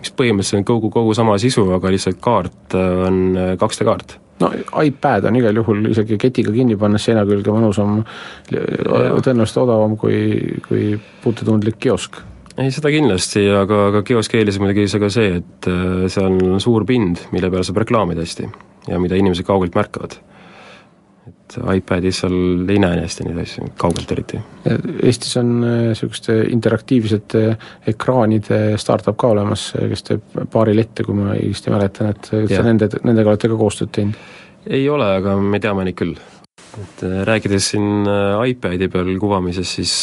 mis 0.00 0.14
põhimõtteliselt 0.16 0.62
on 0.62 0.68
kogu, 0.72 0.90
kogu 0.94 1.14
sama 1.18 1.36
sisu, 1.42 1.66
aga 1.76 1.92
lihtsalt 1.92 2.20
kaart 2.24 2.76
äh, 2.78 3.06
on 3.08 3.22
2D 3.36 3.84
äh, 3.84 3.86
kaart. 3.90 4.18
No 4.42 4.48
iPad 4.82 5.28
on 5.28 5.36
igal 5.38 5.60
juhul 5.60 5.92
isegi 5.92 6.18
ketiga 6.18 6.50
kinni 6.54 6.74
pannes 6.80 7.04
seina 7.04 7.22
külge 7.28 7.52
mõnusam, 7.54 8.00
tõenäoliselt 8.50 9.60
odavam 9.62 9.94
kui, 10.00 10.16
kui 10.66 10.96
puutetundlik 11.22 11.78
kiosk. 11.78 12.18
Ei, 12.56 12.72
seda 12.74 12.90
kindlasti, 12.92 13.44
aga, 13.54 13.86
aga 13.92 14.02
kioski 14.04 14.40
eelis 14.40 14.58
on 14.58 14.66
muidugi 14.66 14.88
see 14.90 15.00
ka 15.00 15.12
see, 15.12 15.38
et 15.38 15.70
seal 16.12 16.26
on 16.32 16.58
suur 16.60 16.84
pind, 16.88 17.22
mille 17.32 17.52
peal 17.52 17.64
saab 17.64 17.80
reklaamida 17.84 18.24
hästi 18.24 18.50
ja 18.90 18.98
mida 19.00 19.16
inimesed 19.20 19.46
kaugelt 19.46 19.78
märkavad 19.78 20.18
et 21.58 21.76
iPadis 21.76 22.22
seal 22.22 22.34
ei 22.70 22.80
näe 22.82 22.96
nii 22.96 23.06
hästi 23.06 23.26
neid 23.26 23.40
asju, 23.42 23.68
kaugelt 23.80 24.12
eriti. 24.14 24.40
Eestis 25.02 25.36
on 25.40 25.54
niisuguste 25.62 26.36
äh, 26.40 26.44
interaktiivsete 26.54 27.42
ekraanide 27.92 28.60
startup 28.80 29.18
ka 29.20 29.32
olemas, 29.34 29.70
kes 29.92 30.06
teeb 30.08 30.38
paari 30.52 30.76
lette, 30.76 31.06
kui 31.06 31.16
ma 31.18 31.32
õigesti 31.36 31.72
mäletan, 31.74 32.12
et 32.14 32.30
sa 32.52 32.64
nende, 32.66 32.88
nendega 33.02 33.34
olete 33.34 33.50
ka 33.52 33.58
koostööd 33.60 33.92
teinud? 33.94 34.30
ei 34.62 34.84
ole, 34.88 35.08
aga 35.18 35.34
me 35.42 35.58
teame 35.62 35.84
neid 35.88 35.98
küll. 35.98 36.16
et 36.78 37.04
äh, 37.06 37.20
rääkides 37.28 37.72
siin 37.74 38.08
äh, 38.08 38.38
iPadi 38.54 38.88
peal 38.92 39.12
kuvamisest, 39.20 39.78
siis 39.80 39.94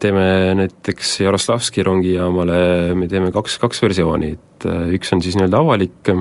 teeme 0.00 0.26
näiteks 0.60 1.20
Jaroslavski 1.24 1.82
rongijaamale, 1.82 2.58
me 2.94 3.08
teeme 3.08 3.32
kaks, 3.34 3.56
kaks 3.62 3.80
versiooni, 3.82 4.34
et 4.36 4.66
üks 4.96 5.12
on 5.16 5.22
siis 5.24 5.38
nii-öelda 5.38 5.62
avalik, 5.64 6.12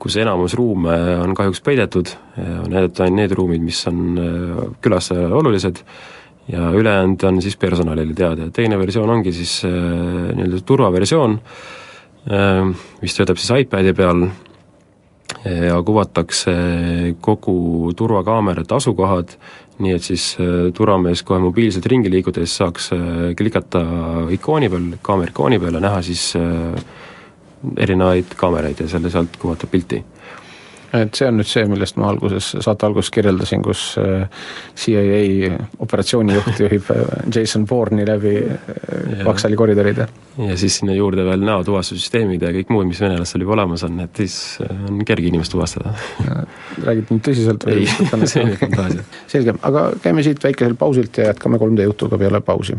kus 0.00 0.16
enamus 0.20 0.54
ruume 0.58 0.96
on 1.20 1.34
kahjuks 1.36 1.60
peidetud, 1.64 2.14
on 2.40 2.72
jäetud 2.72 3.02
ainult 3.04 3.18
need 3.18 3.36
ruumid, 3.36 3.64
mis 3.64 3.80
on 3.90 4.00
äh, 4.20 4.62
külastajale 4.82 5.36
olulised 5.36 5.82
ja 6.50 6.70
ülejäänud 6.74 7.22
on 7.28 7.40
siis 7.44 7.56
personalile 7.60 8.14
teada. 8.16 8.48
Ja 8.48 8.54
teine 8.54 8.78
versioon 8.80 9.10
ongi 9.18 9.32
siis 9.36 9.60
äh, 9.68 9.72
nii-öelda 10.36 10.62
turvaversioon, 10.66 11.40
äh, 12.32 12.70
mis 13.02 13.16
töötab 13.16 13.40
siis 13.40 13.66
iPadi 13.66 13.96
peal 13.96 14.30
ja 15.46 15.76
kuvatakse 15.86 16.52
kogu 17.22 17.92
turvakaamerate 17.96 18.74
asukohad, 18.74 19.36
nii 19.80 19.92
et 19.94 20.04
siis 20.04 20.24
turvamees 20.74 21.22
kohe 21.24 21.38
mobiilselt 21.40 21.86
ringi 21.88 22.10
liikudes 22.12 22.56
saaks 22.58 22.90
klikata 23.38 23.84
ikooni 24.34 24.68
peal, 24.68 24.88
kaamera 25.06 25.32
ikooni 25.32 25.60
peal 25.62 25.78
ja 25.78 25.84
näha 25.86 26.02
siis 26.04 26.32
erinevaid 27.76 28.34
kaameraid 28.36 28.80
ja 28.80 28.88
selle 28.88 29.10
sealt 29.12 29.36
kuvata 29.40 29.66
pilti 29.70 30.04
et 30.96 31.14
see 31.14 31.28
on 31.30 31.38
nüüd 31.38 31.48
see, 31.48 31.62
millest 31.70 31.98
ma 32.00 32.08
alguses, 32.10 32.50
saate 32.64 32.86
alguses 32.88 33.12
kirjeldasin, 33.14 33.62
kus 33.62 33.82
äh, 34.00 34.24
CIA 34.78 35.52
operatsioonijuht 35.84 36.60
juhib 36.64 36.90
äh, 36.94 37.04
Jason 37.34 37.66
Bourne'i 37.70 38.06
läbi 38.08 38.34
äh, 38.42 39.24
Vaksali 39.26 39.58
koridoride. 39.58 40.08
ja 40.38 40.56
siis 40.58 40.80
sinna 40.80 40.96
juurde 40.96 41.24
veel 41.26 41.44
näotuvastussüsteemid 41.46 42.42
ja 42.42 42.52
kõik 42.56 42.72
muud, 42.74 42.88
mis 42.90 43.02
venelastel 43.02 43.44
juba 43.44 43.54
olemas 43.58 43.84
on, 43.86 44.00
et 44.06 44.22
siis 44.22 44.36
on 44.66 45.02
kerge 45.06 45.30
inimest 45.30 45.54
tuvastada. 45.54 45.94
räägid 46.82 47.12
nüüd 47.12 47.24
tõsiselt 47.28 47.66
või? 47.68 47.84
ei, 47.84 48.26
see 48.32 48.46
on 48.46 48.56
fantaasia. 48.64 49.06
selge, 49.30 49.56
aga 49.70 49.90
käime 50.02 50.26
siit 50.26 50.42
väikeselt 50.42 50.80
pausilt 50.80 51.22
ja 51.22 51.30
jätkame 51.30 51.60
3D 51.62 51.86
jutuga 51.86 52.18
peale 52.18 52.42
pausi. 52.42 52.78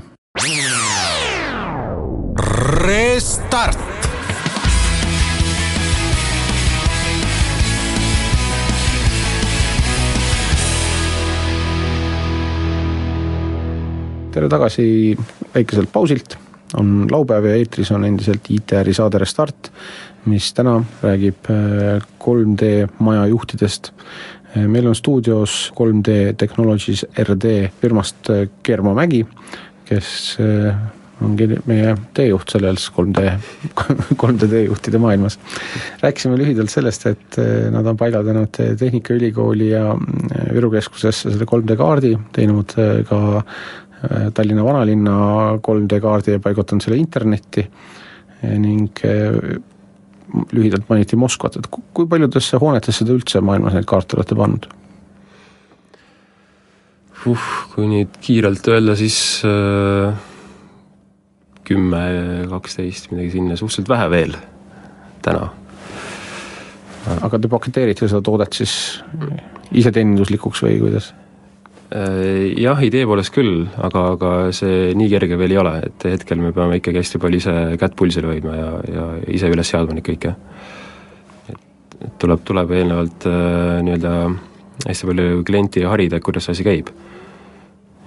Restart 2.81 3.90
tere 14.31 14.47
tagasi 14.51 14.85
väikeselt 15.53 15.91
pausilt 15.91 16.37
on 16.79 17.07
laupäev 17.11 17.49
ja 17.49 17.57
eetris 17.59 17.91
on 17.91 18.05
endiselt 18.07 18.47
ITR-i 18.53 18.93
saade 18.95 19.19
Restart, 19.19 19.71
mis 20.31 20.53
täna 20.55 20.77
räägib 21.03 21.49
3D 22.21 22.69
maja 23.03 23.25
juhtidest. 23.27 23.91
meil 24.55 24.87
on 24.87 24.95
stuudios 24.95 25.73
3D 25.75 26.35
Technologies 26.37 27.05
RD 27.19 27.69
firmast 27.81 28.31
Germo 28.63 28.93
Mägi, 28.93 29.25
kes 29.85 30.37
ongi 31.21 31.47
meie 31.69 31.93
teejuht 32.15 32.49
selles 32.49 32.87
3D, 32.95 33.27
3D 34.15 34.47
teejuhtide 34.55 34.97
maailmas. 35.01 35.37
rääkisime 36.01 36.37
lühidalt 36.39 36.71
sellest, 36.71 37.05
et 37.05 37.39
nad 37.71 37.85
on 37.85 37.97
paigaldanud 37.97 38.61
Tehnikaülikooli 38.79 39.69
ja 39.69 39.95
Viru 40.53 40.71
keskusesse 40.71 41.31
selle 41.31 41.47
3D 41.49 41.77
kaardi, 41.77 42.15
teinud 42.35 42.75
ka 43.09 43.21
Tallinna 44.33 44.63
vanalinna 44.65 45.15
3D 45.61 45.99
kaardi 46.01 46.35
ja 46.37 46.41
paigutanud 46.41 46.81
selle 46.81 46.97
internetti 46.97 47.65
ning 48.41 49.03
lühidalt 50.55 50.87
mainiti 50.89 51.19
Moskvat, 51.19 51.59
et 51.59 51.67
kui 51.69 52.07
paljudesse 52.09 52.57
hoonetesse 52.57 53.05
te 53.05 53.13
üldse 53.13 53.41
maailmas 53.45 53.75
neid 53.77 53.85
kaarte 53.89 54.17
olete 54.17 54.37
pannud? 54.39 54.65
uh, 57.29 57.47
kui 57.75 57.85
nüüd 57.91 58.17
kiirelt 58.25 58.65
öelda, 58.71 58.97
siis 58.97 59.19
äh 59.45 60.29
kümme, 61.71 62.03
kaksteist, 62.51 63.11
midagi 63.13 63.35
sinna, 63.37 63.55
suhteliselt 63.55 63.89
vähe 63.91 64.09
veel 64.11 64.37
täna. 65.23 65.49
aga 67.21 67.39
te 67.39 67.49
paketeerite 67.49 68.07
seda 68.07 68.21
toodet 68.25 68.53
siis 68.53 68.73
iseteeninduslikuks 69.71 70.61
või 70.65 70.77
kuidas? 70.81 71.11
Äh, 71.91 72.53
jah, 72.55 72.79
idee 72.87 73.03
poolest 73.03 73.33
küll, 73.35 73.65
aga, 73.83 74.05
aga 74.13 74.29
see 74.55 74.93
nii 74.95 75.09
kerge 75.11 75.35
veel 75.35 75.51
ei 75.51 75.59
ole, 75.59 75.73
et 75.89 76.05
hetkel 76.07 76.39
me 76.39 76.53
peame 76.55 76.77
ikkagi 76.79 77.01
hästi 77.01 77.19
palju 77.19 77.41
ise 77.41 77.55
kätt 77.81 77.97
pulsil 77.99 78.29
hoidma 78.29 78.53
ja, 78.55 78.69
ja 78.87 79.07
ise 79.27 79.49
üles 79.51 79.67
seadma 79.73 79.97
neid 79.97 80.07
kõike. 80.07 80.31
et 81.51 82.15
tuleb, 82.21 82.45
tuleb 82.47 82.71
eelnevalt 82.77 83.27
äh, 83.27 83.81
nii-öelda 83.83 84.13
hästi 84.85 85.09
palju 85.09 85.43
klienti 85.49 85.83
harida, 85.83 86.21
et 86.21 86.23
kuidas 86.23 86.47
see 86.47 86.55
asi 86.55 86.67
käib 86.69 86.93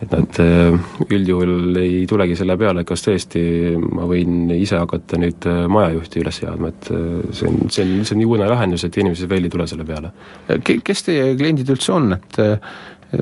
et 0.04 0.12
nad 0.12 0.38
äh, 0.42 0.74
üldjuhul 1.06 1.78
ei 1.78 2.02
tulegi 2.10 2.36
selle 2.38 2.56
peale, 2.60 2.82
et 2.82 2.88
kas 2.88 3.04
tõesti 3.04 3.42
ma 3.78 4.06
võin 4.10 4.50
ise 4.56 4.78
hakata 4.80 5.18
nüüd 5.20 5.46
äh, 5.50 5.64
majajuhti 5.70 6.22
üles 6.22 6.40
seadma, 6.42 6.70
et 6.72 6.90
äh, 6.92 7.20
see 7.36 7.50
on, 7.50 7.70
see 7.72 7.84
on, 7.84 7.94
see 8.02 8.16
on 8.16 8.20
nii 8.22 8.28
uudne 8.28 8.48
lahendus, 8.50 8.86
et 8.86 8.98
inimesed 9.00 9.30
veel 9.30 9.46
ei 9.46 9.54
tule 9.54 9.68
selle 9.70 9.86
peale. 9.88 10.10
Kes 10.64 11.06
teie 11.06 11.30
kliendid 11.38 11.70
üldse 11.74 11.94
on, 11.94 12.10
et 12.16 12.40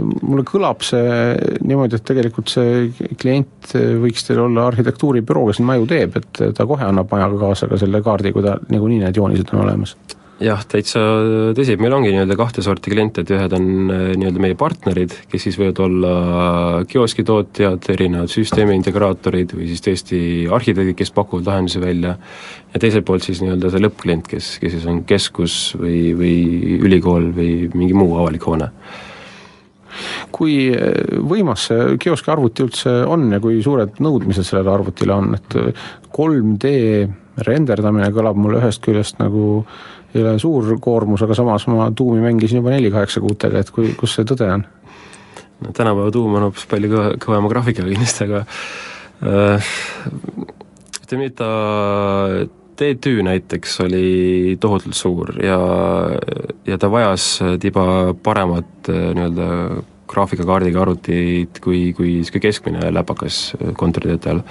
mulle 0.01 0.45
kõlab 0.49 0.85
see 0.87 1.37
niimoodi, 1.67 1.99
et 1.99 2.07
tegelikult 2.09 2.53
see 2.53 2.89
klient 3.21 3.75
võiks 4.03 4.27
teil 4.27 4.43
olla 4.47 4.67
arhitektuuribüroo, 4.71 5.51
kes 5.51 5.63
maju 5.67 5.87
teeb, 5.91 6.19
et 6.21 6.43
ta 6.57 6.67
kohe 6.69 6.89
annab 6.89 7.13
majaga 7.13 7.41
kaasa 7.47 7.71
ka 7.71 7.81
selle 7.81 8.03
kaardi, 8.05 8.35
kui 8.35 8.45
ta 8.47 8.59
niikuinii 8.73 9.05
need 9.05 9.23
joonised 9.23 9.55
on 9.55 9.65
olemas. 9.67 9.97
Jah, 10.43 10.63
täitsa 10.67 10.99
tõsi, 11.55 11.77
et 11.77 11.83
meil 11.83 11.93
ongi 11.95 12.11
nii-öelda 12.11 12.35
kahte 12.39 12.65
sorti 12.65 12.91
kliente, 12.91 13.23
et 13.23 13.31
ühed 13.31 13.53
on 13.55 13.67
äh, 13.93 14.01
nii-öelda 14.19 14.43
meie 14.43 14.57
partnerid, 14.59 15.15
kes 15.31 15.47
siis 15.47 15.59
võivad 15.61 15.79
olla 15.85 16.15
kioskitootjad, 16.91 17.87
erinevad 17.95 18.33
süsteemi 18.33 18.75
integraatorid 18.81 19.55
või 19.55 19.69
siis 19.71 19.85
tõesti 19.85 20.19
arhitektid, 20.51 20.97
kes 20.99 21.15
pakuvad 21.15 21.47
lahendusi 21.47 21.83
välja, 21.85 22.17
ja 22.73 22.83
teiselt 22.83 23.07
poolt 23.07 23.29
siis 23.29 23.45
nii-öelda 23.45 23.71
see 23.71 23.85
lõppklient, 23.85 24.27
kes, 24.33 24.51
kes 24.63 24.75
siis 24.79 24.89
on 24.91 25.05
keskus 25.07 25.77
või, 25.79 26.11
või 26.19 26.35
ülikool 26.81 27.31
või 27.37 27.53
mingi 27.77 27.95
muu 27.95 28.17
avalik 28.19 28.49
hoone 28.49 28.73
kui 30.35 30.69
äh, 30.75 31.17
võimas 31.33 31.69
see 31.71 31.97
kioski 32.03 32.33
arvuti 32.33 32.67
üldse 32.67 32.95
on 33.09 33.31
ja 33.33 33.41
kui 33.43 33.63
suured 33.65 34.01
nõudmised 34.03 34.47
sellele 34.47 34.73
arvutile 34.73 35.17
on, 35.17 35.35
et 35.39 35.59
3D 36.13 36.73
renderdamine 37.47 38.11
kõlab 38.13 38.39
mulle 38.39 38.61
ühest 38.61 38.83
küljest 38.85 39.21
nagu 39.23 39.65
ei 40.13 40.21
ole 40.21 40.37
suur 40.41 40.75
koormus, 40.81 41.23
aga 41.25 41.37
samas 41.37 41.65
ma 41.73 41.89
tuumi 41.97 42.21
mängisin 42.21 42.61
juba 42.61 42.75
neli 42.75 42.91
kaheksakümmendega, 42.93 43.63
et 43.65 43.71
kui, 43.73 43.93
kus 43.99 44.19
see 44.19 44.29
tõde 44.29 44.49
on? 44.59 44.65
no 45.63 45.73
tänapäeva 45.77 46.11
tuum 46.13 46.35
on 46.37 46.49
hoopis 46.49 46.67
palju 46.69 46.91
kõva, 46.93 47.13
kõvema 47.23 47.53
graafikaga 47.53 47.93
kindlasti, 47.95 48.27
aga 48.29 48.43
äh, 49.23 49.73
ütleme 51.03 51.25
nii, 51.25 51.33
et 51.33 51.39
ta 51.39 51.51
T2 52.83 53.23
näiteks 53.29 53.79
oli 53.87 54.57
tohutult 54.61 54.99
suur 54.99 55.33
ja, 55.45 55.59
ja 56.67 56.79
ta 56.79 56.91
vajas 56.91 57.39
tiba 57.62 58.15
paremat 58.23 58.91
äh, 58.91 59.12
nii-öelda 59.17 59.49
graafikakaardiga 60.12 60.83
arvutit 60.83 61.62
kui, 61.65 61.93
kui 61.97 62.19
niisugune 62.19 62.43
keskmine 62.45 62.91
läpakas 62.93 63.55
kontoritöötajal 63.81 64.43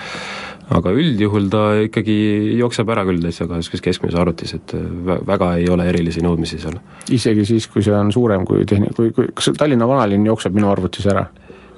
aga 0.72 0.94
üldjuhul 0.96 1.50
ta 1.52 1.64
ikkagi 1.86 2.16
jookseb 2.60 2.90
ära 2.94 3.04
küll 3.08 3.22
täitsa 3.24 3.48
ka 3.50 3.60
niisuguses 3.60 3.84
keskmises 3.86 4.20
arvutis, 4.20 4.54
et 4.58 4.76
äh, 4.78 5.18
väga 5.28 5.54
ei 5.60 5.68
ole 5.72 5.88
erilisi 5.92 6.24
nõudmisi 6.24 6.62
seal. 6.62 6.80
isegi 7.12 7.46
siis, 7.48 7.68
kui 7.72 7.84
see 7.86 7.96
on 7.98 8.12
suurem 8.14 8.46
kui 8.48 8.66
tehni-, 8.70 8.94
kui, 8.96 9.12
kui 9.16 9.32
kas 9.36 9.52
Tallinna 9.58 9.88
vanalinn 9.90 10.28
jookseb 10.30 10.56
minu 10.56 10.72
arvutis 10.72 11.08
ära? 11.12 11.26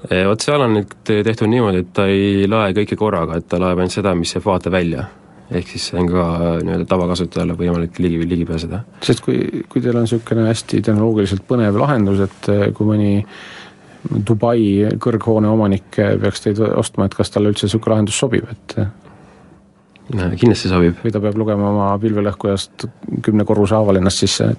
Äh, 0.10 0.26
vot 0.30 0.46
seal 0.46 0.62
on 0.62 0.78
nüüd 0.78 0.94
tehtud 1.10 1.50
niimoodi, 1.50 1.84
et 1.86 1.92
ta 1.96 2.08
ei 2.12 2.48
lae 2.50 2.76
kõike 2.78 3.00
korraga, 3.00 3.39
et 3.39 3.50
ta 3.50 3.62
laeb 3.62 3.82
ainult 3.82 3.96
seda, 3.96 4.13
mis 4.18 4.36
jääb 4.36 4.46
vaate 4.46 4.74
välja. 4.74 5.08
Ehk 5.52 5.74
siis 5.74 5.90
see 5.90 6.00
on 6.00 6.08
ka 6.12 6.24
äh, 6.36 6.56
nii-öelda 6.64 6.88
tavakasutajale 6.90 7.58
võimalik 7.60 8.00
ligi, 8.04 8.22
ligi 8.30 8.48
pääseda. 8.50 8.84
sest 9.04 9.24
kui, 9.26 9.66
kui 9.70 9.84
teil 9.84 10.00
on 10.00 10.08
niisugune 10.08 10.48
hästi 10.48 10.82
tehnoloogiliselt 10.82 11.46
põnev 11.50 11.78
lahendus, 11.82 12.24
et 12.28 12.50
kui 12.78 12.90
mõni 12.90 13.14
Dubai 14.04 14.90
kõrghoone 15.00 15.48
omanik 15.48 15.96
peaks 15.96 16.42
teid 16.44 16.60
ostma, 16.60 17.06
et 17.08 17.16
kas 17.16 17.32
talle 17.32 17.54
üldse 17.54 17.70
niisugune 17.70 17.96
lahendus 17.96 18.18
sobib, 18.20 18.50
et 18.52 18.76
kindlasti 20.12 20.72
sobib. 20.72 20.98
või 21.04 21.14
ta 21.16 21.22
peab 21.24 21.38
lugema 21.40 21.70
oma 21.70 21.88
pilvelõhkujast 22.02 22.88
kümne 23.24 23.46
korruse 23.48 23.76
haaval 23.78 24.02
ennast 24.02 24.26
sisse? 24.26 24.52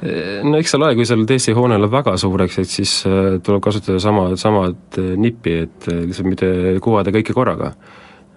no 0.00 0.56
eks 0.56 0.72
seal 0.72 0.82
ole, 0.84 0.94
kui 0.96 1.06
seal 1.08 1.26
tõesti 1.28 1.54
hoone 1.56 1.76
läheb 1.78 1.92
väga 1.92 2.14
suureks, 2.20 2.60
et 2.62 2.70
siis 2.72 2.94
äh, 3.08 3.34
tuleb 3.44 3.62
kasutada 3.64 4.00
sama, 4.02 4.30
samad 4.40 4.98
äh, 5.00 5.12
nippi, 5.20 5.58
et 5.66 5.88
äh, 5.92 6.06
lihtsalt 6.08 6.30
mitte 6.30 6.52
kuvada 6.82 7.12
kõike 7.14 7.36
korraga 7.36 7.74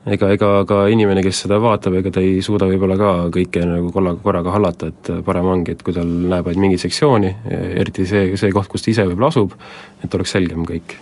ega, 0.06 0.30
ega 0.36 0.50
ka 0.68 0.84
inimene, 0.92 1.24
kes 1.26 1.44
seda 1.46 1.60
vaatab, 1.64 1.98
ega 2.00 2.12
ta 2.14 2.24
ei 2.24 2.42
suuda 2.46 2.68
võib-olla 2.70 2.98
ka 3.00 3.14
kõike 3.34 3.64
nagu 3.68 3.92
korraga, 3.96 4.20
korraga 4.24 4.56
hallata, 4.56 4.92
et 4.92 5.12
parem 5.26 5.50
ongi, 5.54 5.76
et 5.76 5.84
kui 5.86 5.96
tal 5.96 6.10
näeb 6.10 6.50
ainult 6.50 6.64
mingit 6.66 6.84
sektsiooni, 6.84 7.32
eriti 7.82 8.08
see, 8.10 8.34
see 8.40 8.54
koht, 8.56 8.70
kus 8.72 8.86
ta 8.86 8.94
ise 8.94 9.08
võib-olla 9.10 9.32
asub, 9.34 9.56
et 10.04 10.16
oleks 10.20 10.36
selgem 10.36 10.68
kõik. 10.68 10.98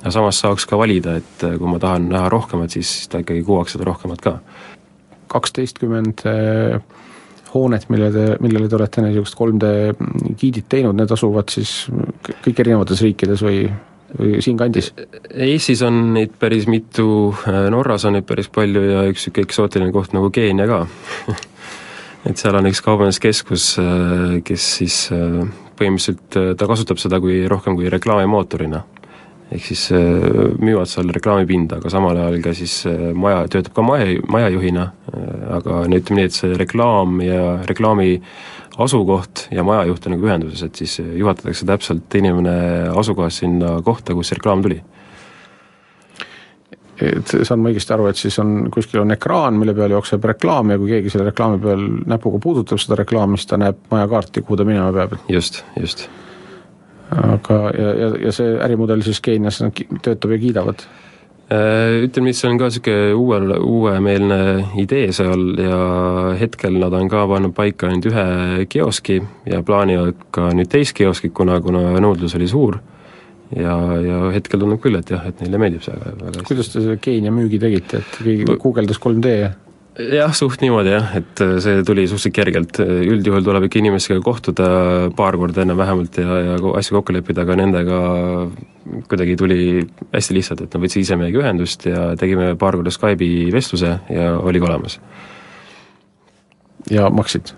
aga 0.00 0.14
samas 0.14 0.38
saaks 0.42 0.66
ka 0.66 0.78
valida, 0.78 1.18
et 1.18 1.44
kui 1.58 1.70
ma 1.70 1.80
tahan 1.82 2.08
näha 2.12 2.30
rohkemat, 2.32 2.74
siis 2.74 3.08
ta 3.10 3.22
ikkagi 3.22 3.44
kuvaks 3.46 3.76
seda 3.76 3.86
rohkemat 3.88 4.24
ka. 4.24 4.38
kaksteistkümmend 5.28 6.24
eh, 6.24 6.78
hoonet, 7.54 7.88
mille 7.88 8.10
te, 8.12 8.24
millele 8.40 8.68
te 8.68 8.76
olete 8.78 9.04
niisugust 9.04 9.36
3D 9.38 10.34
giidid 10.40 10.68
teinud, 10.68 10.96
need 10.96 11.12
asuvad 11.12 11.52
siis 11.52 11.86
kõik 12.44 12.64
erinevates 12.64 13.02
riikides 13.04 13.44
või 13.44 13.66
siinkandis? 14.16 14.92
Eestis 15.34 15.82
on 15.86 16.00
neid 16.16 16.34
päris 16.40 16.68
mitu, 16.70 17.34
Norras 17.70 18.06
on 18.08 18.16
neid 18.18 18.26
päris 18.28 18.48
palju 18.52 18.82
ja 18.88 19.04
üks 19.10 19.26
niisugune 19.26 19.48
eksootiline 19.48 19.94
koht 19.94 20.16
nagu 20.16 20.30
Keenia 20.34 20.68
ka 20.70 20.84
et 22.28 22.40
seal 22.40 22.56
on 22.58 22.68
üks 22.70 22.82
kaubanduskeskus, 22.84 23.70
kes 24.44 24.68
siis 24.80 25.00
põhimõtteliselt 25.78 26.58
ta 26.58 26.68
kasutab 26.68 27.00
seda 27.00 27.20
kui 27.22 27.44
rohkem 27.50 27.76
kui 27.78 27.90
reklaamimootorina. 27.92 28.82
Ehk 29.54 29.64
siis 29.64 29.86
müüvad 30.60 30.90
seal 30.90 31.08
reklaamipinda, 31.14 31.78
aga 31.80 31.92
samal 31.92 32.18
ajal 32.20 32.38
ka 32.44 32.52
siis 32.56 32.82
maja, 33.16 33.46
töötab 33.48 33.74
ka 33.76 33.84
maja, 33.86 34.10
majajuhina, 34.28 34.84
aga 35.56 35.82
no 35.88 36.00
ütleme 36.00 36.20
nii, 36.20 36.28
et 36.28 36.36
see 36.36 36.58
reklaam 36.60 37.22
ja 37.24 37.56
reklaami 37.68 38.18
asukoht 38.78 39.46
ja 39.54 39.64
majajuht 39.66 40.06
on 40.06 40.14
nagu 40.14 40.28
ühenduses, 40.28 40.62
et 40.66 40.82
siis 40.82 40.98
juhatatakse 41.00 41.66
täpselt 41.66 42.18
inimene 42.20 42.54
asukohast 42.92 43.42
sinna 43.42 43.78
kohta, 43.86 44.14
kus 44.18 44.36
reklaam 44.36 44.62
tuli 44.66 44.82
et 46.98 47.34
saan 47.46 47.62
ma 47.62 47.70
õigesti 47.70 47.94
aru, 47.94 48.08
et 48.10 48.18
siis 48.18 48.38
on, 48.42 48.54
kuskil 48.74 49.02
on 49.02 49.14
ekraan, 49.14 49.58
mille 49.60 49.74
peal 49.76 49.94
jookseb 49.94 50.24
reklaam 50.32 50.72
ja 50.72 50.78
kui 50.80 50.90
keegi 50.94 51.12
selle 51.14 51.28
reklaami 51.30 51.60
peal 51.62 51.84
näpuga 52.10 52.40
puudutab 52.42 52.80
seda 52.82 52.98
reklaami, 52.98 53.38
siis 53.38 53.50
ta 53.50 53.58
näeb 53.60 53.84
majakaarti, 53.92 54.42
kuhu 54.42 54.58
ta 54.58 54.66
minema 54.68 54.90
peab? 54.94 55.18
just, 55.30 55.62
just. 55.78 56.08
Aga, 57.10 57.58
ja, 57.78 57.92
ja, 58.02 58.08
ja 58.26 58.32
see 58.34 58.56
ärimudel 58.64 59.02
siis 59.06 59.20
Keenias 59.24 59.62
töötab 60.02 60.34
ja 60.34 60.40
kiidavad? 60.40 60.84
Äh, 61.48 62.04
ütleme 62.04 62.28
nii, 62.28 62.36
see 62.36 62.50
on 62.50 62.58
ka 62.60 62.68
niisugune 62.68 63.14
uuel, 63.16 63.52
uuemeelne 63.64 64.40
idee 64.82 65.08
seal 65.16 65.46
ja 65.56 65.78
hetkel 66.36 66.76
nad 66.76 66.92
on 66.92 67.08
ka 67.08 67.22
pannud 67.30 67.54
paika 67.56 67.88
ainult 67.88 68.10
ühe 68.10 68.66
kioski 68.68 69.16
ja 69.48 69.62
plaanivad 69.64 70.26
ka 70.34 70.50
nüüd 70.52 70.68
teist 70.68 70.92
kioskit, 70.98 71.32
kuna, 71.36 71.56
kuna 71.64 71.94
nõudlus 72.04 72.36
oli 72.36 72.50
suur 72.52 72.76
ja, 73.56 73.78
ja 74.04 74.18
hetkel 74.34 74.60
tundub 74.60 74.82
küll, 74.84 74.98
et 75.00 75.08
jah, 75.14 75.24
et 75.30 75.40
neile 75.40 75.62
meeldib 75.62 75.86
see 75.86 75.96
väga 75.96 76.28
hästi. 76.34 76.44
kuidas 76.50 76.68
te 76.68 76.82
selle 76.82 76.98
Keenia 77.00 77.32
müügi 77.32 77.62
tegite, 77.62 78.02
et 78.02 78.20
keegi 78.20 78.58
guugeldas 78.60 79.00
3D 79.00 79.34
ja? 79.38 79.50
Jah, 79.98 80.34
suht 80.36 80.62
niimoodi 80.62 80.92
jah, 80.92 81.08
et 81.18 81.42
äh, 81.44 81.56
see 81.62 81.82
tuli 81.86 82.06
suhteliselt 82.08 82.36
kergelt, 82.36 82.80
üldjuhul 82.82 83.46
tuleb 83.46 83.66
ikka 83.68 83.80
inimestega 83.80 84.22
kohtuda 84.24 84.68
paar 85.18 85.38
korda 85.40 85.64
enne 85.64 85.76
vähemalt 85.78 86.20
ja, 86.22 86.38
ja 86.50 86.58
asju 86.80 86.98
kokku 86.98 87.16
leppida, 87.16 87.44
aga 87.46 87.58
nendega 87.58 87.98
kuidagi 89.10 89.36
tuli 89.40 89.58
hästi 90.12 90.38
lihtsalt, 90.38 90.62
et 90.64 90.76
nad 90.76 90.84
võtsid 90.84 91.04
ise 91.04 91.18
meiega 91.20 91.42
ühendust 91.42 91.88
ja 91.88 92.12
tegime 92.20 92.54
paar 92.60 92.78
korda 92.78 92.94
Skype'i 92.94 93.50
vestluse 93.54 93.98
ja 94.14 94.30
oligi 94.38 94.70
olemas. 94.70 95.00
ja 96.90 97.10
maksid? 97.10 97.52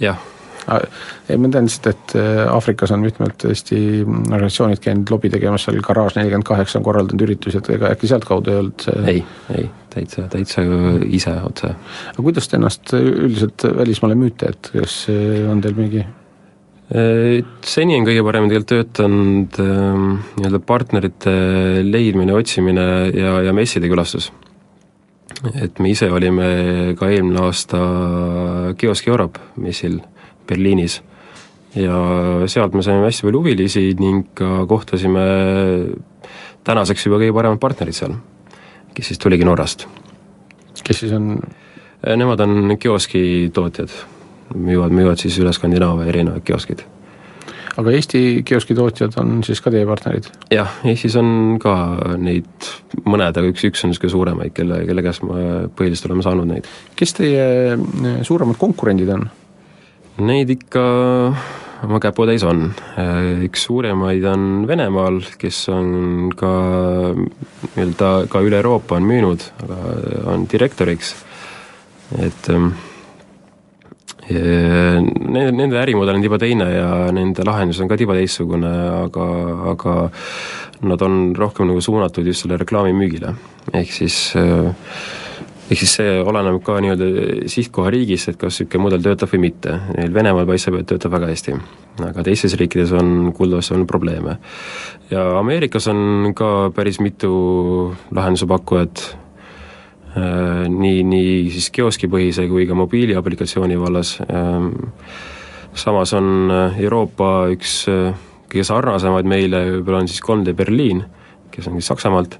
jah 0.00 0.20
ei, 0.68 1.38
ma 1.38 1.50
tean 1.50 1.66
lihtsalt, 1.68 1.90
et 1.90 2.14
äh, 2.18 2.44
Aafrikas 2.50 2.92
on 2.94 3.02
mitmed 3.04 3.46
Eesti 3.48 3.80
organisatsioonid 4.04 4.82
käinud 4.84 5.10
lobi 5.12 5.30
tegemas, 5.32 5.66
seal 5.66 5.80
Garage 5.84 6.18
nelikümmend 6.18 6.46
kaheksa 6.48 6.80
on 6.80 6.86
korraldanud 6.86 7.26
üritusi, 7.26 7.60
et 7.60 7.70
ega 7.76 7.90
äkki 7.94 8.10
sealtkaudu 8.10 8.52
ei 8.52 8.62
olnud 8.62 8.86
see 8.86 9.04
ei, 9.14 9.24
ei, 9.56 9.66
täitsa, 9.92 10.26
täitsa 10.32 10.64
ise 11.08 11.34
otse. 11.46 11.74
aga 12.12 12.24
kuidas 12.24 12.48
te 12.48 12.58
ennast 12.60 12.94
üldiselt 12.96 13.66
välismaale 13.80 14.18
müüte, 14.18 14.52
et 14.52 14.72
kas 14.74 15.02
äh, 15.12 15.44
on 15.50 15.62
teil 15.64 15.78
mingi 15.78 16.04
äh, 16.04 17.40
Seni 17.62 17.96
on 17.98 18.06
kõige 18.08 18.26
paremini 18.26 18.52
tegelikult 18.52 18.70
töötanud 18.74 19.58
ähm, 19.62 20.06
nii-öelda 20.36 20.62
partnerite 20.66 21.34
leidmine, 21.86 22.34
otsimine 22.36 22.86
ja, 23.14 23.40
ja 23.46 23.56
messide 23.56 23.90
külastus. 23.90 24.30
et 25.54 25.78
me 25.78 25.92
ise 25.94 26.10
olime 26.12 26.94
ka 26.98 27.08
eelmine 27.08 27.46
aasta 27.46 27.78
Kiosk 28.76 29.06
Europe 29.08 29.40
messil 29.56 30.00
Berliinis. 30.50 31.00
ja 31.78 31.96
sealt 32.50 32.74
me 32.74 32.82
saime 32.82 33.06
hästi 33.06 33.28
palju 33.28 33.40
huvilisi 33.44 33.84
ning 33.98 34.40
kohtasime 34.68 35.24
tänaseks 36.66 37.06
juba 37.06 37.20
kõige 37.22 37.34
paremad 37.36 37.62
partnerid 37.62 37.94
seal, 37.94 38.16
kes 38.94 39.12
siis 39.12 39.22
tuligi 39.22 39.46
Norrast. 39.46 39.86
kes 40.82 41.04
siis 41.04 41.14
on? 41.16 41.36
Nemad 42.00 42.40
on 42.40 42.78
kioski 42.80 43.50
tootjad, 43.52 43.92
müüvad, 44.56 44.94
müüvad 44.96 45.20
siis 45.20 45.36
üle 45.38 45.52
Skandinaavia 45.52 46.08
erinevaid 46.08 46.46
kioskid 46.48 46.86
aga 47.78 47.92
Eesti 47.94 48.20
kioskitootjad 48.46 49.16
on 49.20 49.40
siis 49.46 49.60
ka 49.62 49.72
teie 49.72 49.86
partnerid? 49.88 50.28
jah, 50.52 50.72
Eestis 50.88 51.16
on 51.20 51.58
ka 51.62 51.74
neid 52.20 52.70
mõned, 53.04 53.30
aga 53.30 53.46
üks, 53.50 53.64
üks 53.68 53.84
on 53.84 53.92
niisugune 53.92 54.14
suuremaid, 54.14 54.54
kelle, 54.56 54.82
kelle 54.88 55.04
käest 55.04 55.24
me 55.26 55.68
põhiliselt 55.76 56.10
oleme 56.10 56.26
saanud 56.26 56.50
neid. 56.50 56.68
kes 56.98 57.14
teie 57.18 57.76
suuremad 58.26 58.58
konkurendid 58.60 59.12
on? 59.14 59.28
Neid 60.20 60.50
ikka 60.52 60.82
oma 61.86 62.00
käputäis 62.02 62.44
on, 62.44 62.66
üks 63.46 63.64
suuremaid 63.68 64.24
on 64.28 64.46
Venemaal, 64.68 65.22
kes 65.40 65.62
on 65.72 66.28
ka 66.36 66.50
nii-öelda 67.16 68.10
ka 68.28 68.42
üle 68.44 68.60
Euroopa 68.60 68.98
on 68.98 69.08
müünud, 69.08 69.46
aga 69.64 69.80
on 70.34 70.44
direktoriks, 70.50 71.14
et 72.20 72.52
ähm, 72.52 72.72
Nende, 74.30 75.50
nende 75.50 75.78
ärimudel 75.80 76.14
on 76.14 76.22
tiba 76.22 76.36
teine 76.38 76.68
ja 76.70 76.90
nende 77.10 77.42
lahendus 77.42 77.80
on 77.82 77.88
ka 77.90 77.96
tiba 77.98 78.14
teistsugune, 78.14 78.70
aga, 79.08 79.24
aga 79.72 79.94
nad 80.86 81.02
on 81.02 81.16
rohkem 81.34 81.66
nagu 81.66 81.82
suunatud 81.82 82.28
just 82.30 82.44
selle 82.44 82.60
reklaamimüügile, 82.60 83.32
ehk 83.74 83.90
siis 83.90 84.20
äh, 84.38 84.70
ehk 85.70 85.78
siis 85.78 85.92
see 86.00 86.14
oleneb 86.26 86.58
ka 86.66 86.80
nii-öelda 86.82 87.46
sihtkohariigist, 87.50 88.32
et 88.32 88.38
kas 88.40 88.58
niisugune 88.58 88.84
mudel 88.86 89.04
töötab 89.04 89.30
või 89.30 89.44
mitte. 89.46 89.76
Neil 89.94 90.12
Venemaal 90.14 90.48
paistab, 90.48 90.80
et 90.80 90.88
töötab 90.90 91.14
väga 91.14 91.30
hästi. 91.30 91.54
aga 92.00 92.22
teistes 92.24 92.54
riikides 92.56 92.92
on 92.96 93.32
kuuldavasti 93.36 93.74
olnud 93.74 93.88
probleeme. 93.88 94.38
ja 95.10 95.38
Ameerikas 95.38 95.88
on 95.88 96.32
ka 96.34 96.70
päris 96.74 97.00
mitu 97.00 97.94
lahenduse 98.10 98.46
pakkujat, 98.46 99.16
äh, 100.16 100.68
nii, 100.68 101.02
nii 101.04 101.50
siis 101.50 101.70
kioskipõhise 101.70 102.48
kui 102.48 102.66
ka 102.66 102.74
mobiiliaplikatsiooni 102.74 103.78
vallas, 103.78 104.18
ähm, 104.30 104.72
samas 105.74 106.12
on 106.14 106.50
äh, 106.50 106.80
Euroopa 106.80 107.46
üks 107.52 107.86
äh, 107.88 108.14
kõige 108.50 108.66
sarnasemaid 108.66 109.28
meile 109.28 109.64
võib-olla 109.76 110.02
on 110.02 110.08
siis 110.10 110.22
3D 110.24 110.54
Berliin, 110.56 111.04
kes 111.50 111.68
on 111.70 111.78
siis 111.78 111.90
Saksamaalt, 111.90 112.38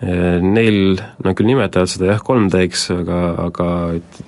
Neil, 0.00 0.96
nad 1.20 1.36
küll 1.36 1.50
nimetavad 1.50 1.90
seda 1.92 2.06
jah, 2.08 2.22
3D-ks, 2.24 2.86
aga, 2.94 3.18
aga 3.44 3.66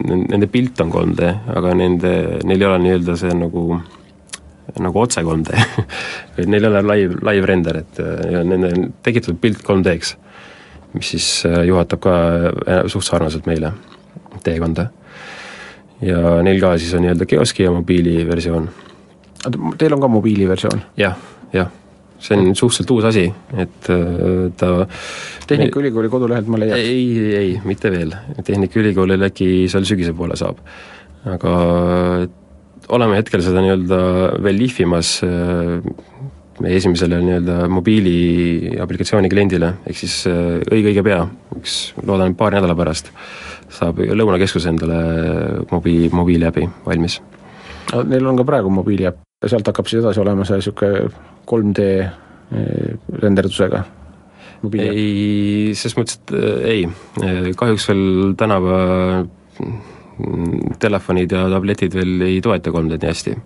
nende 0.04 0.48
pilt 0.52 0.82
on 0.84 0.92
3D, 0.92 1.30
aga 1.48 1.72
nende, 1.78 2.12
neil 2.44 2.60
ei 2.60 2.68
ole 2.68 2.80
nii-öelda 2.82 3.16
see 3.16 3.32
nagu 3.32 3.80
nagu 4.84 5.00
otse 5.00 5.24
3D 5.24 5.56
et 6.42 6.44
neil 6.44 6.68
ei 6.68 6.68
ole 6.68 6.84
live, 6.90 7.18
live 7.24 7.48
render, 7.48 7.80
et 7.80 8.02
ja 8.34 8.44
nende 8.44 8.74
tekitatud 9.04 9.40
pilt 9.40 9.64
3D-ks, 9.64 10.14
mis 10.92 11.14
siis 11.16 11.32
äh, 11.48 11.62
juhatab 11.70 12.04
ka 12.04 12.14
äh, 12.20 12.84
suht 12.92 13.08
sarnaselt 13.08 13.48
meile 13.48 13.72
teekonda. 14.44 14.90
ja 16.04 16.40
neil 16.44 16.60
ka 16.60 16.76
siis 16.76 16.92
on 16.98 17.06
nii-öelda 17.06 17.28
kioski 17.30 17.64
ja 17.64 17.72
mobiiliversioon. 17.72 18.68
Teil 19.78 19.96
on 19.96 20.04
ka 20.04 20.16
mobiiliversioon? 20.20 20.84
jah, 21.00 21.16
jah 21.56 21.72
see 22.22 22.38
on 22.38 22.54
suhteliselt 22.54 22.92
uus 22.94 23.06
asi, 23.10 23.26
et 23.58 23.90
äh, 23.90 24.50
ta 24.58 24.86
Tehnikaülikooli 25.50 26.10
kodulehelt 26.12 26.50
ma 26.50 26.60
leiaks? 26.62 26.78
ei, 26.78 27.34
ei, 27.38 27.52
mitte 27.66 27.90
veel, 27.92 28.14
Tehnikaülikoolil 28.46 29.28
äkki 29.28 29.48
seal 29.72 29.86
sügise 29.88 30.14
poole 30.16 30.38
saab. 30.38 30.62
aga 31.32 31.52
oleme 32.92 33.18
hetkel 33.18 33.42
seda 33.44 33.62
nii-öelda 33.64 34.00
veel 34.42 34.58
lihvimas 34.62 35.16
äh, 35.26 35.80
meie 36.62 36.78
esimesele 36.78 37.18
nii-öelda 37.24 37.56
mobiiliaplikatsiooni 37.72 39.30
kliendile, 39.32 39.72
ehk 39.88 39.98
siis 39.98 40.20
äh, 40.30 40.60
õige-õige 40.62 41.02
pea, 41.06 41.24
üks, 41.58 41.80
loodan, 42.06 42.36
paari 42.38 42.60
nädala 42.60 42.78
pärast 42.78 43.10
saab 43.72 43.98
Lõunakeskus 44.04 44.66
endale 44.68 44.98
mobi-, 45.72 46.10
mobiiliäpi 46.12 46.68
valmis. 46.86 47.18
Neil 47.92 48.26
on 48.28 48.38
ka 48.38 48.44
praegu 48.46 48.70
mobiiliäpp 48.72 49.22
ja 49.42 49.50
sealt 49.50 49.66
hakkab 49.66 49.90
siis 49.90 50.02
edasi 50.02 50.22
olema 50.22 50.46
see 50.46 50.60
niisugune 50.60 51.08
3D 51.50 51.88
eh, 51.98 52.94
renderdusega? 53.22 53.82
ei, 54.78 55.72
selles 55.74 55.96
mõttes, 55.98 56.20
et 56.20 56.34
äh, 56.38 56.68
ei, 56.70 56.84
äh, 57.24 57.48
kahjuks 57.58 57.88
veel 57.90 58.04
tänapäeva 58.38 59.24
mm, 59.64 60.76
telefonid 60.82 61.34
ja 61.34 61.48
tabletid 61.50 61.96
veel 61.98 62.26
ei 62.28 62.38
toeta 62.44 62.70
3D-d 62.70 63.02
nii 63.02 63.10
hästi. 63.10 63.36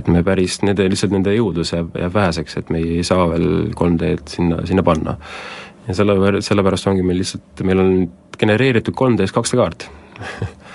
et 0.00 0.10
me 0.10 0.24
päris, 0.26 0.60
nende, 0.66 0.88
lihtsalt 0.90 1.14
nende 1.14 1.34
jõudlus 1.36 1.72
jääb, 1.76 1.94
jääb 2.02 2.14
väheseks, 2.14 2.58
et 2.58 2.74
me 2.74 2.82
ei 2.82 3.06
saa 3.06 3.28
veel 3.30 3.70
3D-d 3.78 4.34
sinna, 4.34 4.64
sinna 4.66 4.82
panna. 4.82 5.16
ja 5.86 5.94
selle, 5.94 6.42
sellepärast 6.42 6.90
ongi 6.90 7.06
meil 7.06 7.22
lihtsalt, 7.22 7.62
meil 7.68 7.84
on 7.84 7.92
genereeritud 8.38 8.98
3D-s 8.98 9.34
2D 9.34 9.62
kaart 9.62 9.88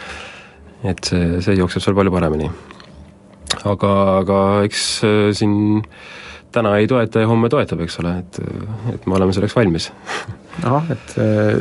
et 0.92 1.10
see, 1.12 1.42
see 1.44 1.60
jookseb 1.60 1.84
seal 1.84 2.00
palju 2.00 2.12
paremini. 2.14 2.48
Aga, 3.70 3.94
aga 4.22 4.40
eks 4.68 4.88
siin 5.38 5.82
täna 6.54 6.76
ei 6.78 6.88
toeta 6.88 7.24
ja 7.24 7.30
homme 7.30 7.50
toetab, 7.50 7.82
eks 7.86 8.00
ole, 8.04 8.18
et, 8.22 8.42
et 8.94 9.08
me 9.10 9.18
oleme 9.18 9.34
selleks 9.36 9.56
valmis. 9.58 9.90
ahah, 10.68 10.92
et 10.94 11.16
äh, 11.22 11.58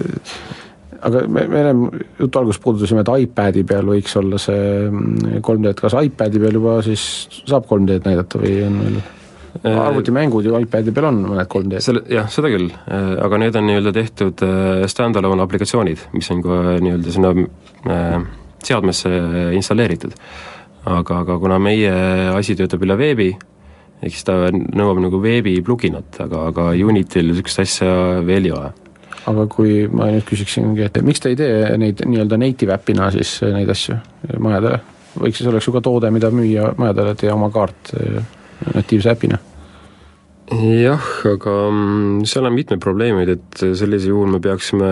aga 1.03 1.25
me, 1.27 1.47
me 1.51 1.63
ennem 1.63 2.05
jutu 2.21 2.41
alguses 2.41 2.61
puudutasime, 2.63 3.03
et 3.03 3.11
iPadi 3.25 3.65
peal 3.69 3.89
võiks 3.89 4.15
olla 4.21 4.39
see 4.41 4.69
3D, 4.91 5.41
mm, 5.41 5.73
et 5.73 5.83
kas 5.83 5.97
iPadi 5.99 6.43
peal 6.43 6.61
juba 6.61 6.77
siis 6.87 7.07
saab 7.41 7.67
3D-d 7.71 8.07
näidata 8.07 8.43
või 8.43 8.55
on 8.67 8.79
veel 8.83 9.01
äh, 9.01 9.81
arvutimängud 9.87 10.47
ju 10.47 10.61
iPadi 10.63 10.95
peal 10.95 11.09
on 11.11 11.25
mõned 11.33 11.51
3D. 11.51 11.83
selle, 11.85 12.05
jah, 12.13 12.31
seda 12.33 12.53
küll, 12.53 12.71
äh, 12.71 13.11
aga 13.25 13.43
need 13.43 13.59
on 13.59 13.69
nii-öelda 13.71 13.95
tehtud 13.99 14.47
stand-alone 14.93 15.47
aplikatsioonid, 15.47 16.07
mis 16.17 16.31
on 16.35 16.45
kohe 16.45 16.79
nii-öelda 16.85 17.17
sinna 17.17 17.35
äh, 17.43 18.17
seadmesse 18.63 19.11
installeeritud. 19.57 20.15
Aga, 20.85 21.23
aga 21.23 21.39
kuna 21.39 21.59
meie 21.63 21.91
asi 22.35 22.57
töötab 22.59 22.85
üle 22.87 22.97
veebi, 22.99 23.31
ehk 24.03 24.15
siis 24.15 24.27
ta 24.27 24.37
nõuab 24.53 25.03
nagu 25.05 25.21
veebi 25.23 25.57
pluginat, 25.65 26.19
aga, 26.25 26.49
aga 26.51 26.71
Unitil 26.87 27.29
niisugust 27.31 27.63
asja 27.63 27.93
veel 28.27 28.49
ei 28.51 28.55
ole. 28.57 28.73
aga 29.31 29.47
kui 29.47 29.87
ma 29.87 30.09
nüüd 30.11 30.27
küsiksingi, 30.27 30.89
et 30.89 30.99
miks 31.07 31.23
te 31.23 31.31
ei 31.31 31.39
tee 31.39 31.77
neid 31.79 32.03
nii-öelda 32.03 32.39
native 32.43 32.75
äpina 32.75 33.11
siis 33.15 33.37
neid 33.45 33.71
asju 33.71 33.99
majadele? 34.43 34.81
võiks 35.13 35.39
siis, 35.39 35.49
oleks 35.51 35.69
ju 35.69 35.75
ka 35.77 35.83
toode, 35.85 36.11
mida 36.11 36.31
müüa 36.33 36.73
majadele, 36.79 37.15
tee 37.21 37.31
oma 37.31 37.51
kaart 37.53 37.95
eh, 38.01 38.19
natiivse 38.75 39.13
äpina 39.13 39.39
jah, 40.53 41.07
aga 41.31 41.55
mm, 41.71 42.27
seal 42.29 42.49
on 42.49 42.57
mitmed 42.57 42.83
probleemid, 42.83 43.31
et 43.37 43.63
sellisel 43.63 44.11
juhul 44.11 44.35
me 44.35 44.43
peaksime 44.43 44.91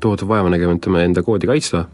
tohutu 0.00 0.26
vaeva 0.28 0.50
nägema, 0.50 0.74
et 0.74 0.88
enda 1.04 1.22
koodi 1.22 1.48
kaitsta 1.48 1.84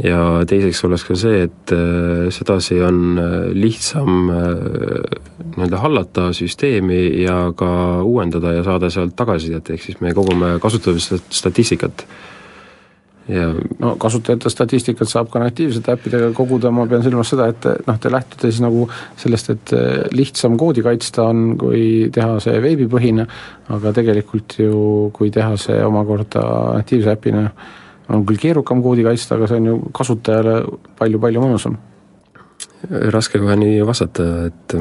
ja 0.00 0.18
teiseks 0.48 0.84
oleks 0.88 1.04
ka 1.04 1.16
see, 1.18 1.44
et 1.48 1.72
äh, 1.74 2.26
sedasi 2.32 2.80
on 2.84 3.20
äh, 3.20 3.38
lihtsam 3.52 4.30
äh, 4.32 4.42
nii-öelda 5.52 5.80
hallata 5.82 6.28
süsteemi 6.36 7.04
ja 7.22 7.52
ka 7.56 8.02
uuendada 8.02 8.54
ja 8.56 8.64
saada 8.64 8.90
sealt 8.90 9.16
tagasisidet, 9.16 9.74
ehk 9.74 9.82
siis 9.84 10.00
me 10.00 10.14
kogume 10.16 10.56
kasutajate 10.62 11.20
statistikat. 11.28 12.06
Ja 13.28 13.52
no 13.78 13.92
kasutajate 14.02 14.50
statistikat 14.50 15.10
saab 15.10 15.28
ka 15.30 15.38
natiivsete 15.38 15.92
äppidega 15.94 16.32
koguda, 16.34 16.72
ma 16.74 16.88
pean 16.90 17.04
silmas 17.04 17.30
seda, 17.30 17.46
et 17.52 17.68
noh, 17.86 18.00
te 18.00 18.10
lähtute 18.10 18.48
siis 18.48 18.58
nagu 18.64 18.88
sellest, 19.20 19.52
et 19.52 19.74
lihtsam 20.16 20.56
koodi 20.58 20.82
kaitsta 20.82 21.28
on, 21.30 21.52
kui 21.60 22.08
teha 22.12 22.40
see 22.42 22.56
veebipõhine, 22.64 23.28
aga 23.76 23.94
tegelikult 23.94 24.56
ju 24.58 24.80
kui 25.14 25.30
teha 25.30 25.54
see 25.60 25.78
omakorda 25.86 26.42
natiivse 26.80 27.14
äpina, 27.14 27.46
on 28.08 28.26
küll 28.26 28.40
keerukam 28.40 28.82
koodi 28.84 29.04
kaitsta, 29.06 29.36
aga 29.36 29.48
see 29.50 29.60
on 29.62 29.70
ju 29.70 29.78
kasutajale 29.94 30.58
palju-palju 30.98 31.42
mõnusam. 31.42 31.78
raske 33.14 33.38
kohe 33.38 33.56
nii 33.56 33.82
vastata, 33.86 34.28
et 34.50 34.74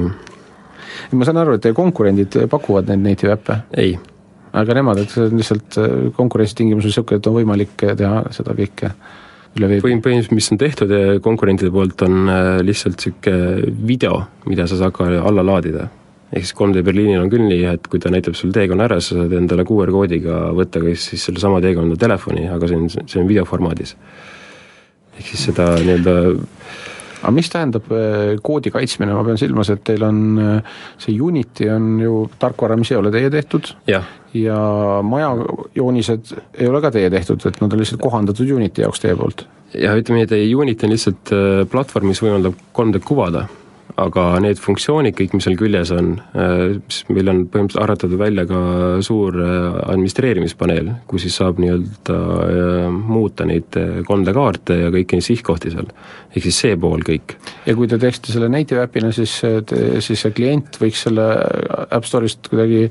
ma 1.14 1.28
saan 1.28 1.42
aru, 1.42 1.56
et 1.56 1.62
teie 1.66 1.78
konkurendid 1.78 2.40
pakuvad 2.50 2.90
neid 2.90 3.04
native 3.06 3.36
äppe? 3.36 3.62
ei. 3.78 3.98
aga 4.54 4.78
nemad, 4.78 5.04
et 5.04 5.14
see 5.14 5.28
on 5.28 5.38
lihtsalt 5.38 5.80
konkurentsi 6.18 6.62
tingimus 6.62 6.86
on 6.86 6.92
niisugune, 6.92 7.22
et 7.22 7.30
on 7.30 7.38
võimalik 7.38 7.76
teha 7.78 8.24
seda 8.34 8.58
kõike 8.58 8.92
üle 9.58 9.70
veebi? 9.70 9.86
põhim-, 9.86 10.04
põhimõtteliselt 10.04 10.38
mis 10.38 10.52
on 10.52 10.62
tehtud 10.62 10.94
konkurentide 11.24 11.72
poolt, 11.72 12.02
on 12.08 12.22
äh, 12.26 12.52
lihtsalt 12.66 12.98
niisugune 13.00 13.74
video, 13.88 14.24
mida 14.50 14.68
sa 14.68 14.82
saad 14.82 14.98
ka 14.98 15.10
alla 15.22 15.46
laadida 15.46 15.90
ehk 16.32 16.46
siis 16.46 16.56
3D 16.58 16.84
Berliinil 16.88 17.22
on 17.22 17.32
küll 17.32 17.48
nii, 17.48 17.66
et 17.74 17.90
kui 17.92 18.00
ta 18.00 18.12
näitab 18.14 18.38
sul 18.40 18.54
teekonna 18.56 18.88
ära, 18.88 19.02
sa 19.04 19.18
saad 19.20 19.34
endale 19.36 19.66
QR 19.68 19.92
koodiga 19.92 20.46
võtta 20.56 20.84
ka 20.84 20.94
siis 20.96 21.28
sellesama 21.28 21.60
teekonna 21.64 22.00
telefoni, 22.00 22.48
aga 22.52 22.70
see 22.70 22.80
on, 22.80 22.88
see 23.04 23.20
on 23.22 23.28
videoformaadis. 23.30 23.98
ehk 25.20 25.28
siis 25.28 25.50
seda 25.50 25.74
nii-öelda 25.84 26.16
aga 27.22 27.34
mis 27.36 27.52
tähendab 27.54 27.92
äh, 27.94 28.34
koodi 28.44 28.72
kaitsmine, 28.74 29.14
ma 29.14 29.24
pean 29.28 29.40
silmas, 29.40 29.70
et 29.74 29.84
teil 29.86 30.04
on 30.08 30.24
äh, 30.42 30.74
see 31.02 31.20
Unity 31.22 31.70
on 31.74 31.94
ju 32.02 32.16
tarkvara, 32.42 32.78
mis 32.80 32.92
ei 32.94 33.00
ole 33.00 33.14
teie 33.14 33.30
tehtud 33.34 33.74
ja, 33.90 34.02
ja 34.38 34.58
majajoonised 35.06 36.36
ei 36.58 36.70
ole 36.72 36.82
ka 36.84 36.94
teie 36.96 37.12
tehtud, 37.14 37.44
et 37.46 37.62
nad 37.62 37.74
on 37.74 37.84
lihtsalt 37.84 38.02
kohandatud 38.04 38.56
Unity 38.58 38.86
jaoks 38.86 39.04
teie 39.04 39.18
poolt? 39.20 39.46
ja 39.78 39.94
ütleme 40.00 40.24
nii, 40.24 40.30
et 40.30 40.58
Unity 40.58 40.88
on 40.88 40.96
lihtsalt 40.96 41.34
äh, 41.36 41.50
platvorm, 41.72 42.12
mis 42.12 42.24
võimaldab 42.24 42.58
3D 42.78 43.04
kuvada 43.06 43.46
aga 44.00 44.26
need 44.44 44.60
funktsioonid 44.62 45.16
kõik, 45.18 45.34
mis 45.36 45.46
seal 45.48 45.58
küljes 45.60 45.92
on, 45.96 46.14
siis 46.32 47.04
äh, 47.06 47.14
meil 47.16 47.32
on 47.32 47.42
põhimõtteliselt 47.52 47.84
arvutatud 47.84 48.20
välja 48.20 48.46
ka 48.50 48.60
suur 49.06 49.38
äh, 49.42 49.80
administreerimispaneel, 49.92 50.92
kus 51.10 51.26
siis 51.26 51.40
saab 51.42 51.62
nii-öelda 51.62 52.18
äh, 52.18 52.86
muuta 52.92 53.48
neid 53.50 53.76
3D 54.08 54.36
kaarte 54.38 54.78
ja 54.84 54.92
kõiki 54.94 55.18
neid 55.20 55.28
sihtkohti 55.28 55.74
seal. 55.74 55.90
ehk 56.32 56.46
siis 56.48 56.62
see 56.66 56.78
pool 56.80 57.04
kõik. 57.08 57.36
ja 57.66 57.76
kui 57.78 57.90
te 57.92 58.00
teeksite 58.02 58.36
selle 58.36 58.52
native 58.52 58.86
äpina, 58.86 59.12
siis, 59.16 59.34
siis 59.42 60.24
see 60.26 60.36
klient 60.36 60.80
võiks 60.82 61.08
selle 61.08 61.28
App 61.90 62.08
Store'ist 62.08 62.52
kuidagi 62.52 62.88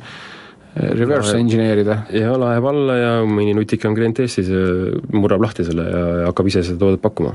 reverse 0.74 1.38
engineer 1.38 1.80
ida? 1.82 2.02
ja 2.14 2.34
läheb 2.38 2.66
alla 2.72 2.98
ja 2.98 3.14
mõni 3.26 3.56
nutikam 3.58 3.96
klient 3.96 4.20
Eestis 4.22 4.50
murrab 5.12 5.48
lahti 5.48 5.66
selle 5.66 5.88
ja 5.90 6.28
hakkab 6.30 6.52
ise 6.52 6.62
seda 6.66 6.84
toodet 6.84 7.02
pakkuma 7.02 7.34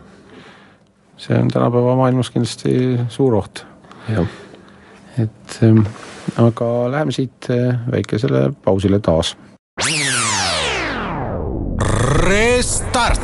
see 1.17 1.37
on 1.37 1.47
tänapäeva 1.47 1.95
maailmas 1.95 2.29
kindlasti 2.29 2.99
suur 3.09 3.35
oht. 3.35 3.65
et 5.23 5.59
ähm, 5.63 5.85
aga 6.37 6.91
läheme 6.91 7.11
siit 7.11 7.49
äh, 7.49 7.79
väikesele 7.91 8.51
pausile 8.63 8.99
taas. 8.99 9.37
Restart. 12.25 13.21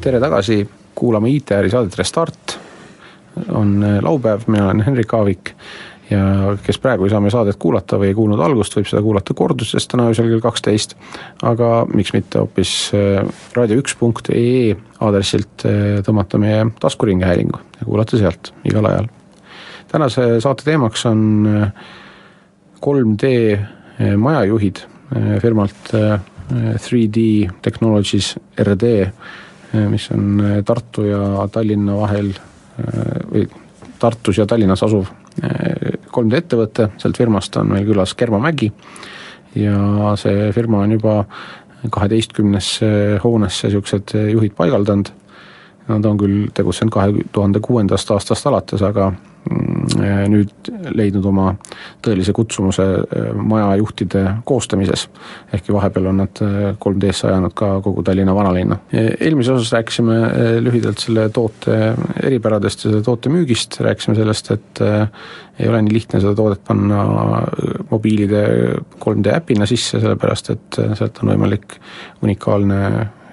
tere 0.00 0.20
tagasi 0.20 0.68
kuulama 0.94 1.28
ITR-i 1.28 1.70
saadet 1.70 1.98
Restart. 1.98 2.58
on 3.48 3.82
äh, 3.84 4.02
laupäev, 4.02 4.40
mina 4.46 4.64
olen 4.64 4.80
Henrik 4.80 5.14
Aavik 5.14 5.54
ja 6.10 6.56
kes 6.64 6.78
praegu 6.82 7.06
ei 7.06 7.12
saa 7.12 7.20
meie 7.22 7.32
saadet 7.32 7.58
kuulata 7.60 7.98
või 8.00 8.10
ei 8.10 8.16
kuulnud 8.18 8.40
algust, 8.42 8.74
võib 8.76 8.88
seda 8.90 9.02
kuulata 9.04 9.34
korduses 9.36 9.86
täna 9.90 10.08
öösel 10.10 10.28
kell 10.30 10.42
kaksteist. 10.44 10.96
aga 11.46 11.84
miks 11.94 12.12
mitte 12.16 12.42
hoopis 12.42 12.72
äh, 12.96 13.22
raadio1.ee 13.56 14.74
aadressilt 15.00 15.66
äh, 15.68 16.00
tõmmata 16.06 16.40
meie 16.42 16.66
taskuringhäälingu 16.82 17.60
ja 17.78 17.86
kuulata 17.86 18.18
sealt 18.18 18.52
igal 18.64 18.90
ajal. 18.90 19.08
tänase 19.92 20.40
saate 20.40 20.66
teemaks 20.66 21.06
on 21.06 21.22
3D 22.80 23.32
äh, 23.54 24.16
majajuhid 24.16 24.86
firmalt 25.42 25.88
3D 26.50 27.22
Technologies 27.62 28.36
RD, 28.62 28.90
mis 29.90 30.04
on 30.14 30.38
Tartu 30.66 31.02
ja 31.02 31.48
Tallinna 31.50 31.96
vahel 31.98 32.28
või 33.32 33.42
Tartus 33.98 34.38
ja 34.38 34.46
Tallinnas 34.46 34.84
asuv 34.86 35.10
3D 35.38 36.36
ettevõte, 36.40 36.90
sealt 36.98 37.16
firmast 37.16 37.56
on 37.60 37.70
meil 37.70 37.86
külas 37.86 38.14
Germo 38.18 38.40
Mägi 38.42 38.70
ja 39.54 40.14
see 40.20 40.50
firma 40.54 40.82
on 40.84 40.92
juba 40.96 41.24
kaheteistkümnesse 41.90 43.20
hoonesse 43.24 43.68
niisugused 43.68 44.14
juhid 44.32 44.54
paigaldanud. 44.58 45.10
Nad 45.88 46.04
on 46.06 46.18
küll 46.20 46.50
tegutsenud 46.54 46.92
kahe 46.92 47.24
tuhande 47.32 47.62
kuuendast 47.64 48.10
aastast 48.14 48.46
alates, 48.46 48.82
aga 48.82 49.08
nüüd 50.30 50.68
leidnud 50.94 51.24
oma 51.30 51.46
tõelise 52.04 52.32
kutsumuse 52.36 52.84
äh, 52.84 53.30
majajuhtide 53.34 54.24
koostamises. 54.48 55.08
ehkki 55.52 55.72
vahepeal 55.72 56.10
on 56.10 56.20
nad 56.22 56.42
3D-sse 56.84 57.26
äh, 57.26 57.32
ajanud 57.32 57.54
ka 57.56 57.70
kogu 57.84 58.02
Tallinna 58.06 58.34
vanalinna. 58.34 58.78
eelmises 58.92 59.54
osas 59.54 59.72
rääkisime 59.72 60.18
äh, 60.24 60.50
lühidalt 60.60 60.98
selle 60.98 61.28
toote 61.28 61.94
eripäradest 62.22 62.84
ja 62.84 62.90
selle 62.90 63.02
toote 63.06 63.32
müügist, 63.32 63.80
rääkisime 63.80 64.16
sellest, 64.18 64.50
et 64.50 64.82
ei 65.60 65.68
ole 65.68 65.82
nii 65.82 65.94
lihtne 65.94 66.20
seda 66.20 66.34
toodet 66.36 66.62
panna 66.64 67.04
mobiilide 67.90 68.42
3D 69.00 69.34
äpina 69.34 69.66
sisse, 69.68 70.00
sellepärast 70.00 70.52
et 70.54 70.80
sealt 70.98 71.22
on 71.22 71.32
võimalik 71.34 71.76
unikaalne 72.24 72.80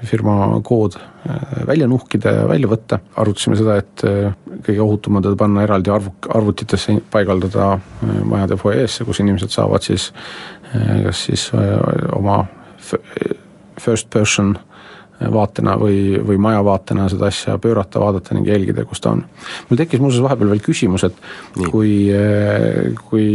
firma 0.05 0.61
kood 0.63 0.97
äh, 0.97 1.67
välja 1.67 1.87
nuhkida 1.87 2.31
ja 2.31 2.47
välja 2.49 2.69
võtta, 2.69 2.99
arutasime 3.15 3.57
seda, 3.59 3.77
et 3.81 4.03
äh, 4.07 4.35
kõige 4.65 4.83
ohutum 4.83 5.19
on 5.19 5.25
teda 5.25 5.39
panna 5.39 5.63
eraldi 5.65 5.91
arvu, 5.93 6.13
arvutitesse 6.29 6.97
paigaldada 7.11 7.73
äh, 7.77 8.21
majade 8.27 8.59
fuajeesse, 8.59 9.07
kus 9.07 9.21
inimesed 9.23 9.53
saavad 9.53 9.85
siis 9.85 10.11
kas 10.67 11.21
siis 11.29 11.45
oma 12.11 12.41
first 13.79 14.09
person 14.11 14.57
vaatena 15.19 15.73
või, 15.79 16.17
või 16.21 16.37
maja 16.41 16.61
vaatena 16.65 17.07
seda 17.09 17.29
asja 17.31 17.57
pöörata, 17.61 17.99
vaadata 17.99 18.35
ning 18.37 18.47
jälgida, 18.47 18.85
kus 18.85 19.01
ta 19.01 19.15
on. 19.15 19.23
mul 19.69 19.79
tekkis 19.79 20.01
muuseas 20.03 20.23
vahepeal 20.23 20.51
veel 20.53 20.61
küsimus, 20.63 21.07
et 21.07 21.17
Nii. 21.57 21.71
kui, 21.73 21.93
kui 23.09 23.27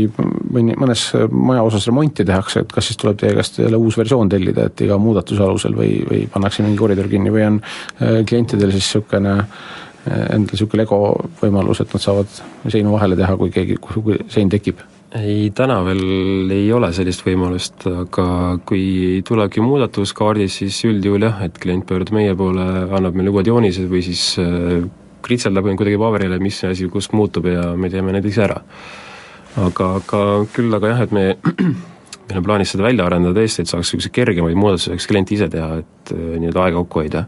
mõni, 0.55 0.77
mõnes 0.79 1.05
maja 1.31 1.65
osas 1.67 1.87
remonti 1.91 2.27
tehakse, 2.29 2.63
et 2.63 2.73
kas 2.73 2.91
siis 2.91 3.01
tuleb 3.03 3.19
teie 3.21 3.35
käest 3.39 3.59
jälle 3.63 3.81
uus 3.81 3.99
versioon 3.99 4.31
tellida, 4.31 4.69
et 4.71 4.85
iga 4.87 4.99
muudatuse 4.99 5.43
alusel 5.43 5.77
või, 5.79 5.99
või 6.09 6.25
pannakse 6.33 6.63
mingi 6.67 6.79
koridor 6.79 7.11
kinni 7.11 7.35
või 7.35 7.47
on 7.51 7.61
äh, 7.63 8.23
klientidel 8.29 8.75
siis 8.75 8.87
niisugune 8.93 9.37
äh, 9.41 10.25
endal 10.37 10.53
niisugune 10.53 10.85
lego 10.85 11.03
võimalus, 11.43 11.83
et 11.83 11.95
nad 11.95 12.05
saavad 12.05 12.41
seinu 12.69 12.95
vahele 12.95 13.19
teha, 13.19 13.37
kui 13.41 13.51
keegi, 13.55 13.79
kui 13.83 14.23
sein 14.31 14.51
tekib 14.53 14.83
ei, 15.19 15.51
täna 15.55 15.79
veel 15.85 16.51
ei 16.53 16.67
ole 16.73 16.89
sellist 16.95 17.25
võimalust, 17.27 17.85
aga 17.91 18.27
kui 18.69 19.21
tulebki 19.27 19.63
muudatus 19.65 20.15
kaardis, 20.17 20.59
siis 20.63 20.79
üldjuhul 20.89 21.27
jah, 21.29 21.43
et 21.47 21.59
klient 21.61 21.87
pöördub 21.89 22.17
meie 22.17 22.35
poole, 22.39 22.67
annab 22.89 23.17
meile 23.19 23.33
uued 23.35 23.51
joonised 23.51 23.89
või 23.91 24.03
siis 24.07 24.25
äh, 24.41 24.83
kritseldab 25.23 25.69
kuidagi 25.69 26.01
paberile, 26.01 26.41
mis 26.43 26.63
asi 26.69 26.89
kus 26.93 27.11
muutub 27.13 27.47
ja 27.51 27.73
me 27.77 27.91
teeme 27.93 28.15
need 28.17 28.29
ise 28.29 28.47
ära. 28.47 28.61
aga, 29.61 29.89
aga 30.01 30.21
küll 30.55 30.73
aga 30.75 30.95
jah, 30.95 31.03
et 31.05 31.13
me 31.13 31.27
meil 32.27 32.39
on 32.41 32.47
plaanis 32.47 32.73
seda 32.73 32.87
välja 32.87 33.05
arendada 33.07 33.41
tõesti, 33.41 33.63
et 33.63 33.73
saaks 33.73 33.91
niisuguseid 33.91 34.15
kergemaid 34.17 34.57
muudatusi 34.57 34.91
saaks 34.91 35.11
klient 35.11 35.35
ise 35.35 35.51
teha, 35.53 35.83
et 35.83 36.15
äh, 36.17 36.25
nii-öelda 36.41 36.67
aega 36.67 36.81
kokku 36.81 37.05
hoida 37.05 37.27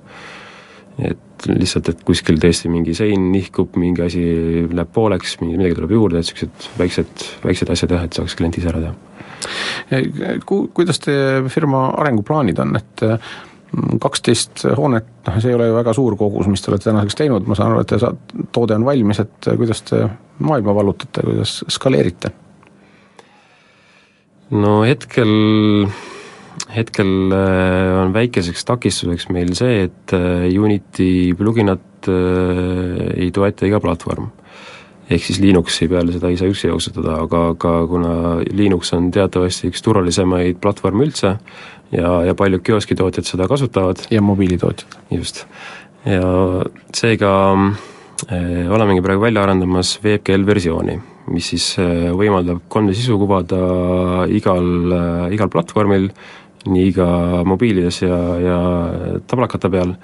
et 0.98 1.46
lihtsalt, 1.50 1.88
et 1.90 2.02
kuskil 2.06 2.38
tõesti 2.40 2.70
mingi 2.72 2.94
sein 2.96 3.30
nihkub, 3.32 3.74
mingi 3.80 4.04
asi 4.04 4.24
läheb 4.70 4.92
pooleks, 4.94 5.38
mingi, 5.40 5.58
midagi 5.58 5.78
tuleb 5.78 5.94
juurde, 5.96 6.20
et 6.20 6.28
niisugused 6.28 6.68
väiksed, 6.78 7.24
väiksed 7.44 7.72
asjad 7.74 7.96
jah, 7.96 8.04
et 8.06 8.18
saaks 8.18 8.36
klient 8.38 8.58
ise 8.60 8.70
ära 8.70 8.84
teha. 8.84 8.94
Ku-, 10.46 10.68
kuidas 10.76 11.02
teie 11.02 11.42
firma 11.52 11.88
arenguplaanid 12.00 12.62
on, 12.62 12.78
et 12.78 13.04
mm, 13.04 13.98
kaksteist 14.02 14.64
hoonet, 14.78 15.10
noh 15.26 15.40
see 15.40 15.52
ei 15.52 15.58
ole 15.58 15.68
ju 15.68 15.76
väga 15.76 15.96
suur 15.96 16.16
kogus, 16.20 16.48
mis 16.52 16.62
te 16.64 16.72
olete 16.72 16.88
tänaseks 16.90 17.20
teinud, 17.20 17.50
ma 17.50 17.58
saan 17.58 17.74
aru, 17.74 17.82
et 17.82 17.92
te 17.92 18.00
saad, 18.00 18.38
toode 18.54 18.78
on 18.78 18.86
valmis, 18.86 19.20
et 19.24 19.52
kuidas 19.58 19.84
te 19.90 20.06
maailma 20.38 20.78
vallutate, 20.78 21.26
kuidas 21.26 21.60
skaleerite? 21.74 22.32
no 24.54 24.82
hetkel 24.84 25.30
hetkel 26.74 27.32
äh, 27.34 27.92
on 28.02 28.14
väikeseks 28.14 28.66
takistuseks 28.68 29.28
meil 29.34 29.52
see, 29.58 29.84
et 29.88 30.14
äh, 30.16 30.46
Unity 30.50 31.34
pluginat 31.38 32.08
äh, 32.10 33.04
ei 33.14 33.30
toeta 33.34 33.68
iga 33.68 33.80
platvorm. 33.82 34.32
ehk 35.04 35.20
siis 35.20 35.36
Linuxi 35.42 35.84
peal 35.88 36.08
seda 36.14 36.30
ei 36.32 36.38
saa 36.40 36.48
üksi 36.48 36.70
jooksutada, 36.70 37.18
aga, 37.26 37.40
aga 37.52 37.72
kuna 37.90 38.12
Linux 38.56 38.94
on 38.96 39.10
teatavasti 39.12 39.68
üks 39.68 39.84
turvalisemaid 39.84 40.56
platvorme 40.62 41.04
üldse 41.04 41.34
ja, 41.92 42.12
ja 42.24 42.34
paljud 42.34 42.64
kioskitootjad 42.64 43.28
seda 43.28 43.48
kasutavad. 43.48 44.06
ja 44.10 44.22
mobiilitootjad. 44.24 44.96
just. 45.12 45.44
ja 46.08 46.30
seega 46.96 47.32
äh, 48.32 48.70
olemegi 48.72 49.04
praegu 49.04 49.26
välja 49.28 49.44
arendamas 49.44 49.98
WebGL 50.04 50.46
versiooni, 50.48 50.96
mis 51.34 51.52
siis 51.52 51.74
võimaldab 52.16 52.64
3D 52.72 52.96
sisu 52.96 53.20
kuvada 53.20 53.60
igal, 54.32 54.72
igal 55.36 55.52
platvormil 55.52 56.10
nii 56.70 56.92
ka 56.96 57.08
mobiilides 57.46 58.02
ja, 58.04 58.20
ja 58.40 58.60
tablakate 59.28 59.70
peal 59.72 59.96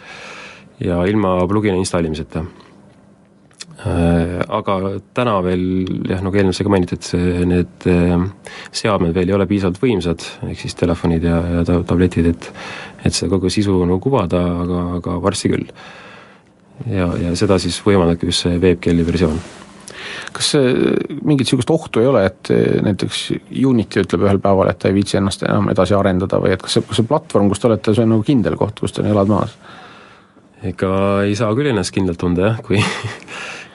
ja 0.80 1.04
ilma 1.08 1.38
plugini 1.48 1.80
installimiseta. 1.80 2.44
Aga 3.80 4.74
täna 5.16 5.38
veel 5.40 5.62
jah, 6.04 6.20
nagu 6.20 6.36
eelnevalt 6.36 6.58
sai 6.58 6.66
ka 6.66 6.72
mainitud, 6.74 7.06
need 7.48 7.86
seadmed 8.76 9.14
veel 9.16 9.32
ei 9.32 9.36
ole 9.38 9.46
piisavalt 9.48 9.80
võimsad, 9.80 10.26
ehk 10.50 10.60
siis 10.60 10.76
telefonid 10.76 11.24
ja, 11.24 11.38
ja 11.54 11.64
ta-, 11.64 11.80
tabletid, 11.88 12.28
et 12.34 12.50
et 13.00 13.16
seda 13.16 13.30
kogu 13.32 13.48
sisu 13.48 13.78
nagu 13.86 13.96
kuvada, 14.04 14.42
aga, 14.66 14.82
aga 14.98 15.16
varsti 15.24 15.52
küll. 15.54 15.64
ja, 16.92 17.08
ja 17.24 17.32
seda 17.36 17.56
siis 17.60 17.80
võimaldabki 17.84 18.28
just 18.28 18.44
see 18.44 18.60
WebGL-i 18.60 19.06
versioon 19.08 19.40
kas 20.36 20.52
mingit 20.56 21.46
niisugust 21.46 21.70
ohtu 21.74 22.02
ei 22.02 22.08
ole, 22.10 22.24
et 22.28 22.50
näiteks 22.84 23.22
Unity 23.66 24.04
ütleb 24.04 24.26
ühel 24.26 24.40
päeval, 24.42 24.70
et 24.70 24.80
ta 24.80 24.90
ei 24.90 24.96
viitsi 24.96 25.18
ennast 25.20 25.44
enam 25.46 25.70
edasi 25.72 25.96
arendada 25.96 26.40
või 26.42 26.54
et 26.54 26.64
kas 26.64 26.76
see, 26.76 26.86
kas 26.86 27.00
see 27.00 27.08
platvorm, 27.08 27.48
kus 27.52 27.62
te 27.62 27.70
olete, 27.70 27.94
see 27.96 28.06
on 28.06 28.14
nagu 28.16 28.26
kindel 28.26 28.58
koht, 28.60 28.82
kus 28.82 28.96
te 28.96 29.06
elad 29.06 29.30
maas? 29.30 29.56
ega 30.66 30.90
ei 31.24 31.32
saa 31.38 31.54
küll 31.56 31.70
ennast 31.70 31.94
kindlalt 31.94 32.20
tunda 32.20 32.50
jah, 32.50 32.60
kui 32.64 32.82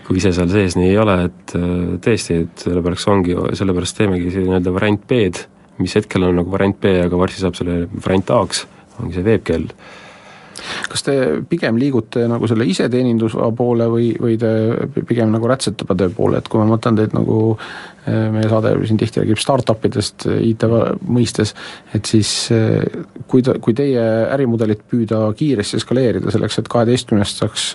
kui 0.05 0.19
ise 0.21 0.31
seal 0.37 0.49
sees 0.53 0.77
nii 0.77 0.91
ei 0.91 0.97
ole, 1.01 1.17
et 1.29 1.55
äh, 1.57 1.67
tõesti, 2.05 2.39
et 2.45 2.65
sellepärast 2.67 3.09
ongi, 3.09 3.35
sellepärast 3.57 3.97
teemegi 3.97 4.31
nii-öelda 4.35 4.73
variant 4.75 5.05
B-d, 5.09 5.47
mis 5.81 5.95
hetkel 5.97 6.27
on 6.27 6.37
nagu 6.39 6.51
variant 6.53 6.77
B, 6.81 6.93
aga 7.07 7.19
varsti 7.19 7.41
saab 7.41 7.57
selle 7.57 7.85
variant 7.95 8.33
A-ks, 8.37 8.65
ongi 9.01 9.17
see 9.17 9.25
veebkell 9.25 9.65
kas 10.89 11.03
te 11.05 11.15
pigem 11.49 11.79
liigute 11.79 12.25
nagu 12.29 12.47
selle 12.49 12.67
iseteeninduse 12.69 13.49
poole 13.57 13.87
või, 13.91 14.11
või 14.21 14.37
te 14.39 14.51
pigem 15.07 15.33
nagu 15.33 15.49
rätsetava 15.49 15.97
töö 15.97 16.13
poole, 16.15 16.39
et 16.39 16.49
kui 16.51 16.61
ma 16.61 16.67
mõtlen 16.69 16.97
teid 16.99 17.15
nagu 17.15 17.39
eh, 17.55 18.27
meie 18.33 18.49
saade 18.51 18.73
siin 18.87 18.99
tihti 19.01 19.21
räägib 19.21 19.41
startup 19.41 19.85
idest 19.87 20.27
eh, 20.29 20.41
IT 20.51 20.67
mõistes, 21.05 21.55
et 21.95 22.07
siis 22.09 22.31
eh, 22.55 22.81
kui 23.31 23.43
ta, 23.45 23.57
kui 23.61 23.75
teie 23.77 24.03
ärimudelit 24.35 24.85
püüda 24.91 25.25
kiiresti 25.37 25.79
eskaleerida 25.81 26.33
selleks, 26.33 26.59
et 26.61 26.71
kaheteistkümnest 26.71 27.43
saaks 27.43 27.69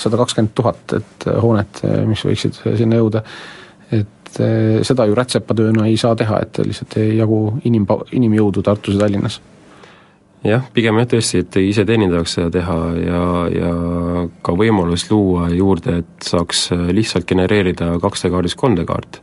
sada 0.00 0.20
kakskümmend 0.20 0.54
tuhat, 0.56 0.98
et 0.98 1.26
hoonet, 1.42 1.82
mis 2.08 2.22
võiksid 2.26 2.60
sinna 2.78 3.00
jõuda, 3.00 3.24
et 3.94 4.38
seda 4.86 5.06
ju 5.06 5.14
rätsepatööna 5.14 5.86
ei 5.86 5.98
saa 6.00 6.16
teha, 6.18 6.40
et 6.42 6.58
lihtsalt 6.66 6.96
ei 7.02 7.16
jagu 7.20 7.40
inim-, 7.68 7.86
inimjõudu 8.18 8.64
Tartus 8.66 8.96
ja 8.96 9.04
Tallinnas 9.04 9.38
jah, 10.44 10.64
pigem 10.74 10.98
jah 11.00 11.10
tõesti, 11.14 11.42
et 11.44 11.58
iseteenindaja 11.60 12.20
jaoks 12.20 12.36
seda 12.38 12.50
teha 12.54 12.78
ja, 13.00 13.20
ja 13.52 13.70
ka 14.44 14.54
võimalus 14.58 15.06
luua 15.10 15.48
juurde, 15.54 16.00
et 16.02 16.26
saaks 16.28 16.66
lihtsalt 16.92 17.28
genereerida 17.28 17.94
2D 18.02 18.32
kaardist 18.34 18.60
3D 18.60 18.86
kaart, 18.88 19.20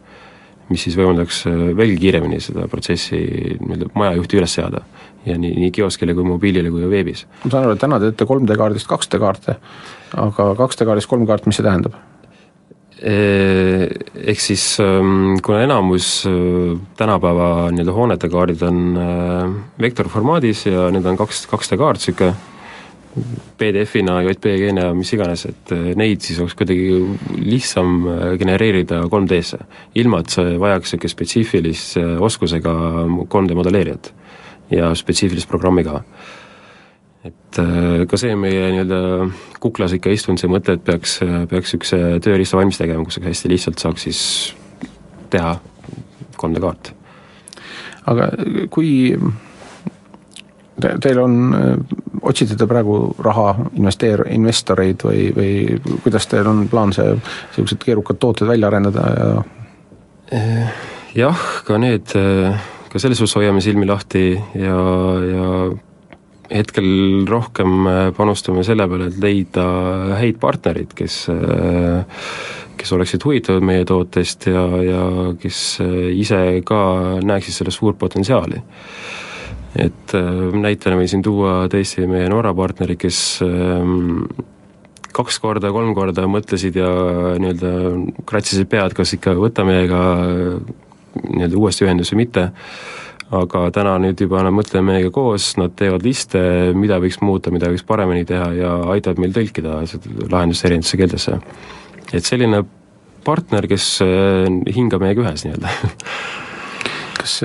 mis 0.72 0.86
siis 0.88 0.96
võimaldaks 0.98 1.44
veelgi 1.78 2.00
kiiremini 2.06 2.40
seda 2.44 2.68
protsessi 2.72 3.20
nii-öelda 3.60 3.92
majajuhti 3.98 4.40
üles 4.42 4.60
seada. 4.60 4.86
ja 5.26 5.36
nii, 5.38 5.54
nii 5.62 5.72
kioskile 5.72 6.16
kui 6.18 6.24
mobiilile 6.26 6.72
kui 6.74 6.88
veebis. 6.90 7.28
ma 7.44 7.52
saan 7.52 7.66
aru, 7.66 7.76
et 7.76 7.84
täna 7.84 8.00
teete 8.02 8.26
3D 8.26 8.58
kaardist 8.58 8.90
2D 8.90 9.20
kaarte, 9.22 9.60
aga 10.18 10.48
2D 10.58 10.88
kaardist 10.88 11.12
3D 11.12 11.30
kaart, 11.30 11.46
mis 11.46 11.62
see 11.62 11.68
tähendab? 11.68 12.00
Ehk 14.22 14.42
siis 14.44 14.64
ähm, 14.80 15.40
kuna 15.42 15.64
enamus 15.66 16.28
äh, 16.30 16.78
tänapäeva 16.98 17.72
nii-öelda 17.74 17.94
hoonete 17.96 18.30
kaardid 18.30 18.62
on 18.68 18.80
äh, 19.00 19.54
vektorformaadis 19.82 20.66
ja 20.68 20.90
need 20.94 21.06
on 21.10 21.18
kaks, 21.18 21.46
2D 21.50 21.78
kaart, 21.80 22.02
niisugune 22.02 22.34
PDF-ina, 23.60 24.22
JPG-na 24.24 24.86
mis 24.96 25.10
iganes, 25.16 25.46
et 25.50 25.74
äh, 25.74 25.90
neid 26.00 26.22
siis 26.24 26.40
oleks 26.44 26.56
kuidagi 26.60 27.00
lihtsam 27.40 28.06
genereerida 28.40 29.02
3D-sse, 29.12 29.64
ilma 30.04 30.22
et 30.22 30.36
see 30.36 30.54
vajaks 30.62 30.94
niisugune 30.94 31.16
spetsiifilise 31.16 32.06
oskusega 32.30 32.76
3D 33.26 33.58
modelleerijat 33.58 34.14
ja 34.72 34.94
spetsiifilist 34.96 35.50
programmi 35.50 35.84
ka 35.88 36.04
et 37.26 37.60
äh, 37.62 38.06
ka 38.10 38.18
see 38.18 38.34
meie 38.40 38.72
nii-öelda 38.74 39.02
kuklas 39.62 39.94
ikka 39.98 40.14
istunud, 40.14 40.42
see 40.42 40.50
mõte, 40.52 40.78
et 40.78 40.84
peaks, 40.86 41.20
peaks 41.52 41.76
niisuguse 41.76 42.02
tööriista 42.26 42.58
valmis 42.58 42.82
tegema, 42.82 43.06
kus 43.06 43.22
hästi 43.22 43.52
lihtsalt 43.52 43.84
saaks 43.84 44.08
siis 44.08 44.22
teha 45.32 45.56
3D 46.42 46.64
kaart. 46.64 46.92
aga 48.10 48.30
kui 48.74 48.92
te, 50.82 50.96
teil 51.04 51.22
on, 51.22 51.38
otsite 52.26 52.58
te 52.58 52.68
praegu 52.70 52.98
raha, 53.22 53.54
investeer-, 53.78 54.26
investoreid 54.34 55.06
või, 55.06 55.28
või 55.36 56.00
kuidas 56.02 56.26
teil 56.32 56.50
on 56.50 56.66
plaan 56.72 56.96
see, 56.98 57.14
niisugused 57.14 57.86
keerukad 57.86 58.22
tooted 58.22 58.50
välja 58.50 58.72
arendada 58.72 59.06
ja 59.14 59.30
äh, 60.34 60.82
jah, 61.16 61.46
ka 61.68 61.78
need, 61.82 62.18
ka 62.90 63.00
selles 63.00 63.22
suhtes 63.22 63.38
hoiame 63.38 63.62
silmi 63.62 63.86
lahti 63.86 64.26
ja, 64.58 64.82
ja 65.28 65.48
hetkel 66.52 67.26
rohkem 67.30 67.88
äh, 67.88 68.02
panustame 68.16 68.66
selle 68.68 68.88
peale, 68.90 69.10
et 69.12 69.20
leida 69.24 69.66
häid 70.20 70.40
partnereid, 70.42 70.94
kes 70.98 71.24
äh, 71.32 72.22
kes 72.82 72.94
oleksid 72.96 73.22
huvitatud 73.28 73.66
meie 73.66 73.86
tootest 73.86 74.48
ja, 74.50 74.64
ja 74.84 75.02
kes 75.42 75.64
äh, 75.84 75.98
ise 76.18 76.40
ka 76.68 76.82
näeksid 77.24 77.62
selles 77.62 77.78
suurt 77.80 78.00
potentsiaali. 78.02 78.64
et 79.80 80.12
näitena 80.60 80.98
võin 81.00 81.08
siin 81.08 81.22
tuua 81.24 81.70
tõesti 81.72 82.04
meie 82.04 82.28
Norra 82.28 82.52
partnerid, 82.52 82.98
kes 83.00 83.20
kaks 85.16 85.38
korda, 85.40 85.72
kolm 85.72 85.94
korda 85.96 86.26
mõtlesid 86.28 86.76
ja 86.76 86.90
nii-öelda 87.40 87.72
kratsisid 88.28 88.68
pead, 88.68 88.92
kas 88.98 89.16
ikka 89.16 89.38
võtta 89.40 89.64
meiega 89.64 90.02
nii-öelda 91.16 91.56
uuesti 91.56 91.88
ühenduse 91.88 92.18
või 92.18 92.26
mitte 92.26 92.50
aga 93.32 93.63
täna 93.76 93.96
nüüd 94.04 94.20
juba 94.26 94.41
nad 94.44 94.56
mõtlevad 94.56 94.88
meiega 94.88 95.12
koos, 95.15 95.54
nad 95.60 95.74
teevad 95.80 96.04
liste, 96.06 96.41
mida 96.78 97.00
võiks 97.02 97.22
muuta, 97.24 97.54
mida 97.54 97.72
võiks 97.72 97.86
paremini 97.88 98.28
teha 98.28 98.52
ja 98.58 98.76
aitavad 98.91 99.22
meil 99.24 99.34
tõlkida 99.36 99.80
lahendust 100.32 100.67
erinevatesse 100.67 101.00
keeltesse. 101.00 101.39
et 102.12 102.28
selline 102.28 102.63
partner, 103.24 103.67
kes 103.70 103.88
äh, 104.04 104.48
hingab 104.76 105.04
meiega 105.04 105.24
ühes 105.24 105.46
nii-öelda 105.46 105.72
kas 107.22 107.38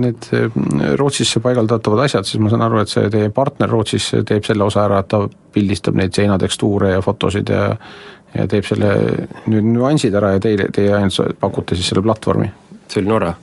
need 0.00 0.30
äh, 0.34 0.60
Rootsisse 0.98 1.42
paigaldatavad 1.44 2.06
asjad, 2.06 2.26
siis 2.26 2.42
ma 2.42 2.50
saan 2.50 2.64
aru, 2.66 2.82
et 2.82 2.90
see 2.90 3.10
teie 3.12 3.30
partner 3.34 3.70
Rootsis 3.70 4.10
teeb 4.26 4.46
selle 4.46 4.66
osa 4.66 4.86
ära, 4.88 5.02
et 5.04 5.10
ta 5.12 5.22
pildistab 5.54 5.98
neid 5.98 6.16
seinatekstuure 6.16 6.96
ja 6.96 7.02
fotosid 7.04 7.54
ja 7.54 7.74
ja 8.34 8.44
teeb 8.44 8.66
selle 8.68 8.90
nüüd 9.48 9.70
nüansid 9.70 10.12
ära 10.18 10.34
ja 10.34 10.40
teile, 10.42 10.66
teie 10.74 10.90
ainult 10.92 11.38
pakute 11.40 11.78
siis 11.78 11.88
selle 11.88 12.02
platvormi 12.04 12.50
see 12.92 13.02
oli 13.02 13.10
Norra. 13.10 13.34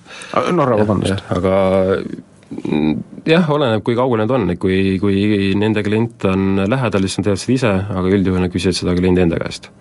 Norra, 0.51 0.77
vabandust. 0.81 1.23
aga 1.35 1.55
mm, 1.99 2.93
jah, 3.29 3.47
oleneb, 3.55 3.83
kui 3.85 3.97
kaugel 3.97 4.23
nad 4.23 4.33
on, 4.35 4.49
et 4.53 4.61
kui, 4.61 4.97
kui 5.01 5.53
nende 5.59 5.83
klient 5.85 6.27
on 6.29 6.61
lähedal, 6.69 7.07
siis 7.07 7.19
nad 7.19 7.29
teevad 7.29 7.41
seda 7.41 7.57
ise, 7.57 7.73
aga 8.01 8.13
üldjuhul 8.13 8.45
nad 8.45 8.53
küsivad 8.53 8.79
seda 8.79 8.95
kliendi 8.97 9.25
enda 9.25 9.41
käest. 9.41 9.71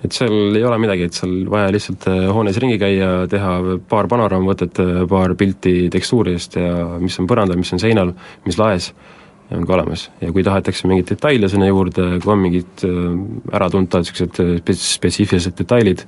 et 0.00 0.16
seal 0.16 0.56
ei 0.56 0.64
ole 0.64 0.78
midagi, 0.80 1.10
et 1.10 1.16
seal 1.16 1.44
vaja 1.52 1.68
lihtsalt 1.74 2.06
äh, 2.08 2.22
hoones 2.32 2.56
ringi 2.62 2.78
käia, 2.80 3.26
teha 3.28 3.78
paar 3.88 4.08
panoraamavõtet, 4.08 4.80
äh, 4.80 5.00
paar 5.08 5.34
pilti 5.36 5.90
tekstuuridest 5.92 6.56
ja 6.56 6.70
mis 7.02 7.18
on 7.20 7.28
põrandal, 7.28 7.60
mis 7.60 7.72
on 7.76 7.82
seinal, 7.82 8.14
mis 8.46 8.56
laes, 8.56 8.94
ja 9.50 9.58
on 9.58 9.66
ka 9.68 9.74
olemas. 9.76 10.06
ja 10.22 10.32
kui 10.32 10.44
tahetakse 10.46 10.88
mingeid 10.88 11.10
detaile 11.12 11.50
sinna 11.52 11.68
juurde, 11.68 12.06
kui 12.22 12.32
on 12.32 12.40
mingid 12.46 12.86
äh, 12.88 13.00
äratuntavad 13.60 14.08
niisugused 14.08 14.80
spetsiifilised 14.80 15.58
detailid, 15.60 16.06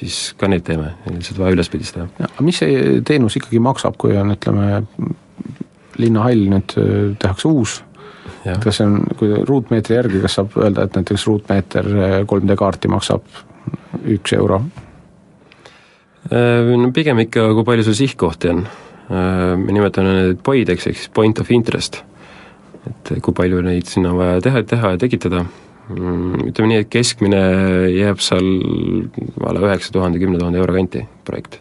siis 0.00 0.32
ka 0.40 0.48
neid 0.48 0.64
teeme, 0.66 0.94
lihtsalt 1.10 1.40
vaja 1.40 1.56
üles 1.56 1.70
pildistada. 1.72 2.08
aga 2.24 2.44
mis 2.46 2.60
see 2.62 3.00
teenus 3.06 3.36
ikkagi 3.40 3.60
maksab, 3.62 3.98
kui 4.00 4.16
on, 4.16 4.32
ütleme, 4.34 4.82
linnahall 6.00 6.44
nüüd 6.54 6.76
äh, 6.80 6.98
tehakse 7.20 7.48
uus, 7.50 7.78
et 8.46 8.60
kas 8.62 8.80
see 8.80 8.88
on, 8.88 9.00
kui 9.20 9.32
ruutmeetri 9.46 9.98
järgi, 9.98 10.22
kas 10.24 10.38
saab 10.38 10.56
öelda, 10.60 10.86
et 10.86 11.00
näiteks 11.00 11.26
ruutmeeter 11.28 11.90
3D 12.30 12.54
äh, 12.54 12.60
kaarti 12.60 12.92
maksab 12.92 13.26
üks 14.08 14.36
euro? 14.38 14.62
Äh, 16.30 16.70
no 16.80 16.92
pigem 16.96 17.20
ikka, 17.26 17.50
kui 17.58 17.66
palju 17.68 17.88
sul 17.90 17.98
sihtkohti 18.04 18.54
on. 18.54 18.68
me 19.10 19.74
nimetame 19.74 20.10
neid 20.14 20.42
POID-eks, 20.46 20.84
ehk 20.86 20.98
siis 21.00 21.10
point 21.10 21.40
of 21.42 21.48
interest. 21.50 22.04
et 22.86 23.10
kui 23.20 23.34
palju 23.34 23.58
neid 23.66 23.88
sinna 23.90 24.12
on 24.12 24.20
vaja 24.20 24.44
teha, 24.44 24.62
teha 24.70 24.92
ja 24.94 25.00
tekitada 25.02 25.42
ütleme 25.90 26.70
nii, 26.70 26.84
et 26.84 26.92
keskmine 26.92 27.40
jääb 27.94 28.22
seal 28.24 28.46
a 29.42 29.56
la 29.56 29.64
üheksa 29.66 29.92
tuhande, 29.94 30.20
kümne 30.22 30.40
tuhande 30.40 30.60
euro 30.60 30.76
kanti 30.76 31.02
projekt. 31.26 31.60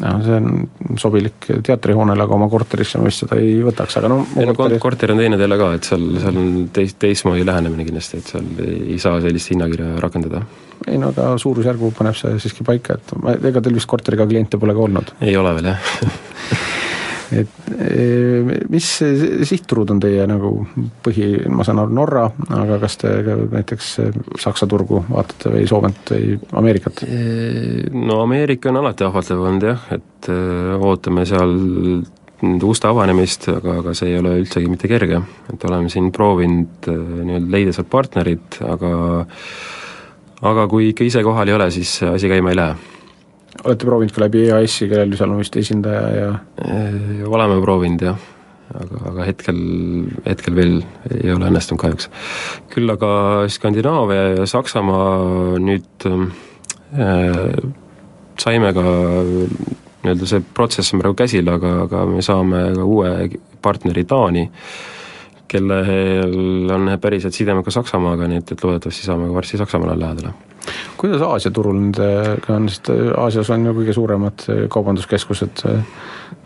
no 0.00 0.14
see 0.24 0.36
on 0.38 0.96
sobilik 1.00 1.48
teatrihoonele, 1.66 2.24
aga 2.24 2.36
oma 2.36 2.48
korterisse 2.48 2.98
ma 2.98 3.10
vist 3.10 3.24
seda 3.24 3.36
ei 3.40 3.58
võtaks, 3.66 3.98
aga 4.00 4.08
no 4.08 4.22
ei 4.32 4.48
no 4.48 4.56
korteri... 4.56 4.80
korter 4.80 5.12
on 5.12 5.20
teine 5.20 5.38
teile 5.40 5.60
ka, 5.60 5.70
et 5.76 5.90
seal, 5.90 6.06
seal 6.22 6.40
on 6.40 6.50
teist, 6.72 6.96
teistmoodi 7.04 7.44
lähenemine 7.44 7.84
kindlasti, 7.88 8.22
et 8.22 8.32
seal 8.32 8.48
ei 8.64 8.98
saa 9.02 9.20
sellist 9.20 9.52
hinnakirja 9.52 9.92
rakendada. 10.00 10.42
ei 10.86 10.98
no 11.00 11.12
aga 11.12 11.34
suurusjärgu 11.42 11.92
paneb 11.98 12.16
see 12.18 12.40
siiski 12.40 12.66
paika, 12.66 12.96
et 12.96 13.16
ma, 13.20 13.36
ega 13.52 13.60
teil 13.60 13.76
vist 13.76 13.90
korteriga 13.90 14.28
kliente 14.30 14.60
pole 14.60 14.76
ka 14.76 14.86
olnud? 14.88 15.16
ei 15.20 15.36
ole 15.36 15.56
veel, 15.60 15.74
jah 15.74 16.70
et 17.32 17.72
eh, 17.78 18.52
mis 18.70 18.88
sihtturud 19.48 19.90
on 19.94 20.02
teie 20.02 20.26
nagu 20.30 20.52
põhi, 21.04 21.32
ma 21.50 21.66
saan 21.66 21.82
aru, 21.82 21.94
Norra, 22.00 22.26
aga 22.56 22.78
kas 22.82 22.98
te 23.00 23.12
ka 23.26 23.36
näiteks 23.56 23.90
Saksa 24.40 24.68
turgu 24.70 25.02
vaatate 25.08 25.54
või 25.54 25.66
Soomet 25.70 26.14
või 26.14 26.38
Ameerikat? 26.60 27.04
No 27.96 28.22
Ameerika 28.24 28.72
on 28.72 28.80
alati 28.82 29.06
ahvatlev 29.06 29.44
olnud 29.46 29.68
jah, 29.72 29.90
et 29.96 30.30
eh, 30.32 30.72
ootame 30.78 31.26
seal 31.28 31.54
nende 32.40 32.64
uste 32.68 32.88
avanemist, 32.88 33.48
aga, 33.52 33.80
aga 33.82 33.92
see 33.96 34.14
ei 34.14 34.20
ole 34.20 34.38
üldsegi 34.40 34.70
mitte 34.70 34.88
kerge, 34.90 35.20
et 35.52 35.66
oleme 35.68 35.90
siin 35.92 36.08
proovinud 36.14 36.88
eh, 36.88 37.02
nii-öelda 37.26 37.52
leida 37.56 37.76
sealt 37.76 37.90
partnerit, 37.92 38.60
aga 38.64 38.94
aga 40.50 40.64
kui 40.72 40.90
ikka 40.94 41.04
ise 41.04 41.22
kohal 41.24 41.50
ei 41.50 41.56
ole, 41.56 41.68
siis 41.74 41.98
asi 42.08 42.30
käima 42.30 42.54
ei 42.54 42.60
lähe. 42.60 42.96
Olete 43.64 43.88
proovinud 43.88 44.14
ka 44.14 44.24
läbi 44.24 44.44
EAS-i, 44.48 44.88
kellel 44.90 45.16
seal 45.18 45.32
on 45.32 45.40
vist 45.42 45.56
esindaja 45.60 46.04
ja 46.14 46.28
oleme 47.28 47.58
proovinud 47.64 48.04
jah, 48.04 48.20
aga, 48.74 49.02
aga 49.12 49.26
hetkel, 49.28 49.60
hetkel 50.28 50.56
veel 50.56 50.78
ei 51.10 51.32
ole 51.34 51.50
õnnestunud 51.50 51.82
kahjuks. 51.82 52.10
küll 52.72 52.94
aga 52.94 53.10
Skandinaavia 53.50 54.28
ja 54.38 54.48
Saksamaa 54.50 55.58
nüüd 55.62 56.08
äh, 56.08 57.58
saime 58.40 58.72
ka 58.76 58.84
nii-öelda 60.00 60.28
see 60.28 60.44
protsess 60.54 60.94
on 60.94 61.02
praegu 61.02 61.18
käsil, 61.18 61.48
aga, 61.52 61.74
aga 61.84 62.04
me 62.08 62.22
saame 62.24 62.62
ka 62.76 62.86
uue 62.88 63.10
partneri 63.62 64.06
Taani, 64.08 64.46
kellel 65.50 66.70
on 66.72 66.92
päriselt 67.02 67.36
sidemed 67.36 67.66
ka 67.66 67.74
Saksamaaga, 67.74 68.28
nii 68.30 68.40
et, 68.40 68.54
et 68.54 68.64
loodetavasti 68.64 69.04
saame 69.06 69.28
ka 69.28 69.36
varsti 69.36 69.60
Saksamaale 69.60 69.98
lähedale. 70.00 70.32
Kuidas 71.00 71.22
Aasia 71.26 71.52
turul 71.54 71.78
nendega 71.78 72.56
on, 72.56 72.70
sest 72.72 72.90
Aasias 72.92 73.52
on 73.54 73.68
ju 73.68 73.76
kõige 73.80 73.96
suuremad 73.96 74.48
kaubanduskeskused, 74.72 75.62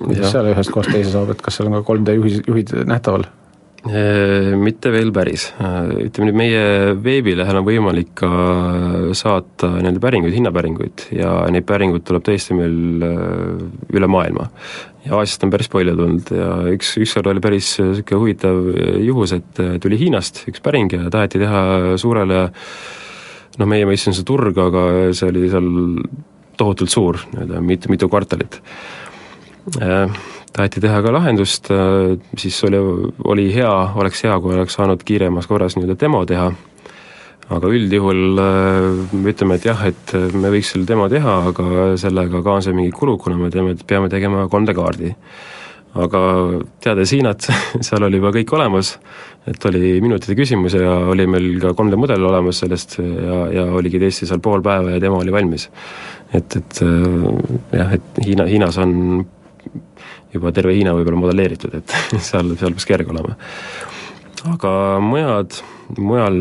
kuidas 0.03 0.35
seal 0.35 0.53
ühest 0.53 0.75
kohast 0.75 0.95
teise 0.95 1.15
saab, 1.15 1.35
et 1.35 1.43
kas 1.45 1.59
seal 1.59 1.71
on 1.71 1.81
ka 1.81 1.87
3D 1.93 2.19
juhi, 2.19 2.37
juhid 2.49 2.77
nähtaval? 2.91 3.27
Mitte 3.85 4.89
veel 4.89 5.11
päris, 5.13 5.51
ütleme 5.61 6.31
nüüd 6.31 6.39
meie 6.39 6.61
veebilehel 7.05 7.59
on 7.59 7.67
võimalik 7.67 8.15
ka 8.17 8.31
saata 9.13 9.75
nende 9.77 10.01
päringuid, 10.01 10.33
hinnapäringuid 10.33 11.05
ja 11.13 11.35
neid 11.53 11.67
päringuid 11.69 12.07
tuleb 12.09 12.25
tõesti 12.25 12.57
meil 12.57 13.05
üle 13.05 14.09
maailma. 14.09 14.49
ja 15.05 15.19
Aasiast 15.19 15.45
on 15.45 15.53
päris 15.53 15.69
palju 15.69 15.93
tulnud 15.99 16.33
ja 16.33 16.49
üks, 16.73 16.95
ükskord 16.97 17.29
oli 17.29 17.45
päris 17.45 17.75
niisugune 17.83 18.23
huvitav 18.23 18.65
juhus, 19.05 19.37
et 19.37 19.65
tuli 19.85 20.01
Hiinast 20.01 20.47
üks 20.49 20.65
päring 20.65 20.97
ja 20.97 21.13
taheti 21.13 21.45
teha 21.45 21.99
suurele 22.01 22.47
noh, 23.61 23.69
meie 23.71 23.87
mõistes 23.89 24.13
on 24.13 24.19
see 24.19 24.27
turg, 24.29 24.59
aga 24.59 24.85
see 25.17 25.31
oli 25.31 25.49
seal 25.53 25.69
tohutult 26.59 26.93
suur, 26.93 27.19
nii-öelda 27.33 27.61
mitu, 27.65 27.91
mitu 27.93 28.09
kvartalit. 28.11 28.61
Taheti 30.55 30.79
teha 30.85 31.01
ka 31.03 31.11
lahendust, 31.11 31.67
äh, 31.75 32.15
siis 32.39 32.61
oli, 32.67 32.79
oli 33.27 33.49
hea, 33.55 33.73
oleks 33.99 34.23
hea, 34.23 34.37
kui 34.39 34.55
oleks 34.55 34.77
saanud 34.79 35.03
kiiremas 35.07 35.49
korras 35.51 35.75
nii-öelda 35.75 35.97
demo 35.99 36.21
teha, 36.31 36.53
aga 37.55 37.73
üldjuhul 37.75 38.39
äh, 38.39 39.17
me 39.19 39.33
ütleme, 39.35 39.59
et 39.59 39.67
jah, 39.67 39.83
et 39.89 40.15
me 40.37 40.53
võiks 40.55 40.71
selle 40.75 40.87
demo 40.87 41.09
teha, 41.11 41.41
aga 41.51 41.89
sellega 41.99 42.45
kaasneb 42.47 42.79
mingi 42.79 42.95
kulu, 42.95 43.17
kuna 43.19 43.41
me 43.41 43.51
teeme, 43.51 43.75
peame 43.83 44.13
tegema 44.13 44.47
3D 44.47 44.77
kaardi. 44.79 45.11
aga 46.05 46.21
teades 46.83 47.13
Hiinat, 47.15 47.51
seal 47.87 48.07
oli 48.07 48.23
juba 48.23 48.31
kõik 48.39 48.55
olemas, 48.55 48.95
et 49.51 49.67
oli 49.69 49.99
minutite 50.01 50.37
küsimus 50.39 50.77
ja 50.79 50.95
oli 51.13 51.27
meil 51.29 51.49
ka 51.63 51.75
3D 51.77 51.99
mudel 52.01 52.25
olemas 52.31 52.63
sellest 52.63 52.99
ja, 53.01 53.41
ja 53.53 53.65
oligi 53.77 54.01
tõesti 54.03 54.29
seal 54.29 54.41
pool 54.45 54.65
päeva 54.65 54.95
ja 54.95 55.03
demo 55.03 55.21
oli 55.21 55.35
valmis. 55.35 55.69
et, 56.33 56.57
et 56.61 56.83
äh, 56.85 57.81
jah, 57.81 57.97
et 57.99 58.23
Hiina, 58.25 58.49
Hiinas 58.49 58.79
on 58.83 58.95
juba 60.35 60.53
terve 60.55 60.75
Hiina 60.77 60.95
võib-olla 60.97 61.27
modelleeritud, 61.27 61.77
et 61.81 61.99
seal, 62.31 62.55
seal 62.57 62.73
peaks 62.73 62.89
kerge 62.89 63.13
olema. 63.15 63.37
aga 64.55 64.73
mujad, 65.05 65.61
mujal 65.99 66.41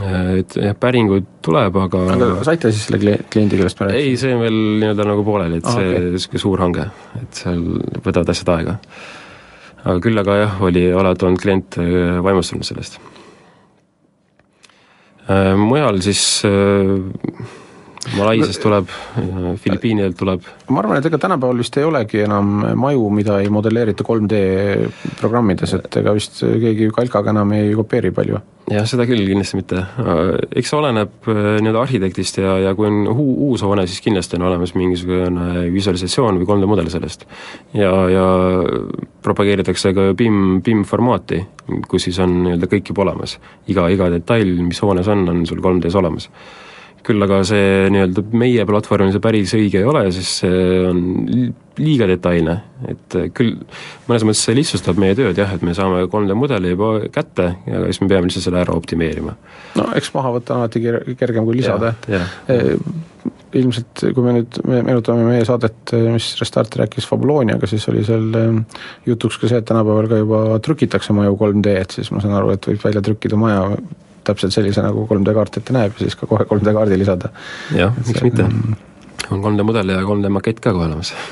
et 0.00 0.54
jah, 0.56 0.76
päringuid 0.80 1.26
tuleb, 1.44 1.76
aga 1.76 2.02
aga 2.14 2.28
saite 2.46 2.70
siis 2.72 2.86
selle 2.88 3.18
kliendi, 3.28 3.58
kellest 3.58 3.80
me 3.80 3.90
rääkisime? 3.90 4.12
ei, 4.12 4.20
see 4.20 4.36
on 4.36 4.44
veel 4.46 4.60
nii-öelda 4.80 5.08
nagu 5.08 5.24
pooleli, 5.26 5.60
et 5.60 5.68
ah, 5.68 5.76
see 5.76 5.90
okay. 5.90 6.12
niisugune 6.14 6.44
suur 6.46 6.62
hange, 6.64 6.86
et 7.20 7.42
seal 7.42 7.60
võtavad 7.98 8.32
asjad 8.32 8.54
aega. 8.54 8.78
Aga 9.82 9.98
küll 10.02 10.22
aga 10.22 10.36
jah, 10.44 10.60
oli 10.62 10.86
alati 10.94 11.26
olnud 11.26 11.42
klient 11.42 11.78
äh, 11.82 12.18
vaimustunud 12.24 12.66
sellest. 12.66 13.00
Äh, 15.28 15.52
mujal 15.58 16.00
siis 16.04 16.24
Malaisiast 18.16 18.58
tuleb, 18.62 18.88
Filipiinidelt 19.62 20.16
tuleb. 20.18 20.46
ma 20.68 20.80
arvan, 20.80 20.98
et 20.98 21.06
ega 21.06 21.18
tänapäeval 21.22 21.60
vist 21.62 21.76
ei 21.78 21.84
olegi 21.86 22.24
enam 22.24 22.48
maju, 22.78 23.04
mida 23.14 23.36
ei 23.38 23.50
modelleerita 23.52 24.02
3D 24.06 24.40
programmides, 25.20 25.76
et 25.78 25.98
ega 26.00 26.14
vist 26.16 26.40
keegi 26.42 26.90
kalkaga 26.94 27.30
enam 27.30 27.52
ei 27.54 27.70
kopeeri 27.78 28.10
palju. 28.14 28.40
jah, 28.72 28.88
seda 28.90 29.06
küll 29.06 29.22
kindlasti 29.28 29.60
mitte. 29.60 29.84
eks 30.50 30.72
see 30.72 30.78
oleneb 30.80 31.30
äh, 31.30 31.38
nii-öelda 31.62 31.84
arhitektist 31.84 32.40
ja, 32.42 32.56
ja 32.64 32.72
kui 32.78 32.88
on 32.90 33.06
uu, 33.12 33.36
uus 33.50 33.62
hoone, 33.62 33.86
siis 33.86 34.02
kindlasti 34.02 34.38
on 34.40 34.48
olemas 34.50 34.74
mingisugune 34.74 35.68
visualisatsioon 35.74 36.42
või 36.42 36.50
3D 36.50 36.70
mudel 36.72 36.90
sellest. 36.90 37.28
ja, 37.78 37.92
ja 38.10 38.26
propageeritakse 39.22 39.94
ka 39.94 40.08
BIM, 40.18 40.58
BIM 40.66 40.82
formaati, 40.90 41.38
kus 41.86 42.10
siis 42.10 42.18
on 42.24 42.34
nii-öelda 42.48 42.70
kõik 42.74 42.90
juba 42.90 43.06
olemas. 43.06 43.38
iga, 43.70 43.86
iga 43.94 44.10
detail, 44.10 44.56
mis 44.66 44.82
hoones 44.82 45.06
on, 45.14 45.28
on 45.30 45.46
sul 45.46 45.62
3D-s 45.62 46.02
olemas 46.02 46.30
küll 47.06 47.24
aga 47.24 47.40
see 47.46 47.90
nii-öelda 47.92 48.24
meie 48.38 48.64
platvormil 48.68 49.12
see 49.14 49.22
päris 49.22 49.52
õige 49.58 49.80
ei 49.80 49.88
ole, 49.88 50.04
sest 50.14 50.42
see 50.42 50.80
on 50.88 51.02
liiga 51.80 52.06
detailne, 52.10 52.56
et 52.90 53.16
küll 53.36 53.54
mõnes 54.08 54.26
mõttes 54.28 54.42
see 54.44 54.56
lihtsustab 54.58 54.98
meie 55.00 55.16
tööd 55.18 55.38
jah, 55.40 55.54
et 55.54 55.64
me 55.64 55.74
saame 55.76 56.04
3D 56.10 56.36
mudeli 56.36 56.74
juba 56.74 56.92
kätte 57.12 57.48
ja 57.66 57.80
siis 57.86 58.02
me 58.02 58.10
peame 58.12 58.28
lihtsalt 58.28 58.46
selle 58.48 58.60
ära 58.62 58.76
optimeerima. 58.76 59.34
no 59.80 59.88
eks 59.98 60.12
maha 60.16 60.34
võtta 60.36 60.56
on 60.56 60.66
alati 60.66 60.82
kergem 61.18 61.48
kui 61.48 61.58
lisada. 61.58 61.94
E, 62.12 62.76
ilmselt 63.56 64.04
kui 64.14 64.24
me 64.24 64.36
nüüd 64.38 64.60
me 64.68 64.82
meenutame 64.84 65.24
meie 65.26 65.48
saadet, 65.48 65.94
mis 66.12 66.28
Restart 66.40 66.76
rääkis 66.80 67.08
Fabuloniaga, 67.08 67.68
siis 67.70 67.88
oli 67.92 68.04
seal 68.06 68.30
e, 68.36 68.46
jutuks 69.08 69.40
ka 69.40 69.50
see, 69.50 69.60
et 69.62 69.68
tänapäeval 69.68 70.10
ka 70.12 70.22
juba 70.22 70.44
trükitakse 70.64 71.16
maju 71.16 71.36
3D, 71.40 71.76
et 71.82 71.98
siis 71.98 72.12
ma 72.12 72.22
saan 72.24 72.36
aru, 72.38 72.54
et 72.54 72.70
võib 72.70 72.84
välja 72.84 73.04
trükkida 73.04 73.40
maja 73.40 73.66
täpselt 74.26 74.54
sellise, 74.54 74.84
nagu 74.84 75.06
3D 75.10 75.34
kaart 75.36 75.60
ette 75.60 75.74
näeb 75.74 75.96
ja 75.96 76.06
siis 76.06 76.16
ka 76.18 76.28
kohe 76.30 76.46
3D 76.48 76.74
kaardi 76.76 76.98
lisada. 77.00 77.32
jah, 77.76 77.94
miks 78.06 78.22
mitte. 78.24 78.48
on 79.30 79.44
3D 79.44 79.66
mudel 79.66 79.94
ja 79.94 80.00
3D 80.06 80.32
makett 80.32 80.62
ka 80.62 80.74
kohe 80.76 80.88
olemas 80.90 81.14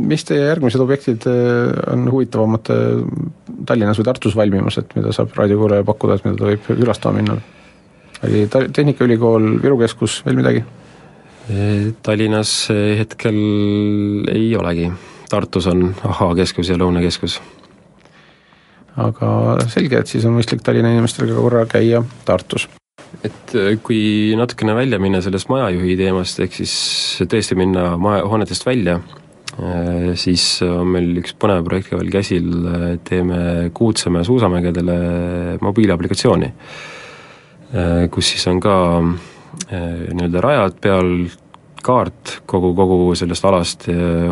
mis 0.00 0.24
teie 0.24 0.46
järgmised 0.46 0.82
objektid 0.82 1.26
eh, 1.28 1.70
on 1.92 2.08
huvitavamad 2.12 2.72
eh, 2.72 3.04
Tallinnas 3.66 3.98
või 4.00 4.08
Tartus 4.08 4.36
valmimas, 4.38 4.78
et 4.80 4.92
mida 4.96 5.12
saab 5.14 5.34
raadiokuulajale 5.36 5.86
pakkuda, 5.88 6.16
et 6.16 6.26
mida 6.26 6.38
ta 6.40 6.50
võib 6.50 6.68
külastama 6.68 7.20
minna? 7.20 7.38
oli 8.26 8.44
Tehnikaülikool, 8.52 9.46
Viru 9.62 9.78
Keskus, 9.80 10.18
veel 10.26 10.36
midagi? 10.36 10.60
Tallinnas 12.04 12.50
hetkel 12.70 13.38
ei 14.30 14.50
olegi, 14.60 14.90
Tartus 15.32 15.66
on 15.70 15.88
Ahhaa 16.04 16.34
keskus 16.38 16.68
ja 16.68 16.76
Lõunakeskus 16.78 17.38
aga 18.98 19.30
selge, 19.70 20.00
et 20.00 20.10
siis 20.10 20.26
on 20.26 20.36
mõistlik 20.36 20.62
Tallinna 20.64 20.92
inimestel 20.92 21.30
ka 21.30 21.38
korra 21.38 21.64
käia 21.70 22.02
Tartus. 22.26 22.68
et 23.24 23.54
äh, 23.58 23.74
kui 23.82 24.34
natukene 24.38 24.74
välja 24.74 25.00
minna 25.02 25.20
sellest 25.22 25.50
majajuhi 25.50 25.96
teemast, 25.98 26.40
ehk 26.40 26.54
siis 26.60 26.74
tõesti 27.30 27.56
minna 27.58 27.96
maja, 28.00 28.24
hoonetest 28.30 28.66
välja, 28.66 29.00
äh, 29.58 30.12
siis 30.14 30.44
on 30.66 30.88
meil 30.94 31.20
üks 31.22 31.34
põnev 31.38 31.64
projekt 31.66 31.90
ka 31.90 32.00
veel 32.00 32.12
käsil, 32.12 32.48
teeme 33.04 33.70
Kuutsemäe 33.74 34.24
suusamägedele 34.24 34.96
mobiilaplikatsiooni, 35.60 36.52
äh, 37.74 38.08
kus 38.10 38.34
siis 38.34 38.46
on 38.50 38.62
ka 38.62 38.76
nii-öelda 39.70 40.40
rajad 40.42 40.76
peal, 40.82 41.12
kaart 41.82 42.40
kogu, 42.46 42.70
kogu 42.76 43.14
sellest 43.18 43.44
alast, 43.48 43.86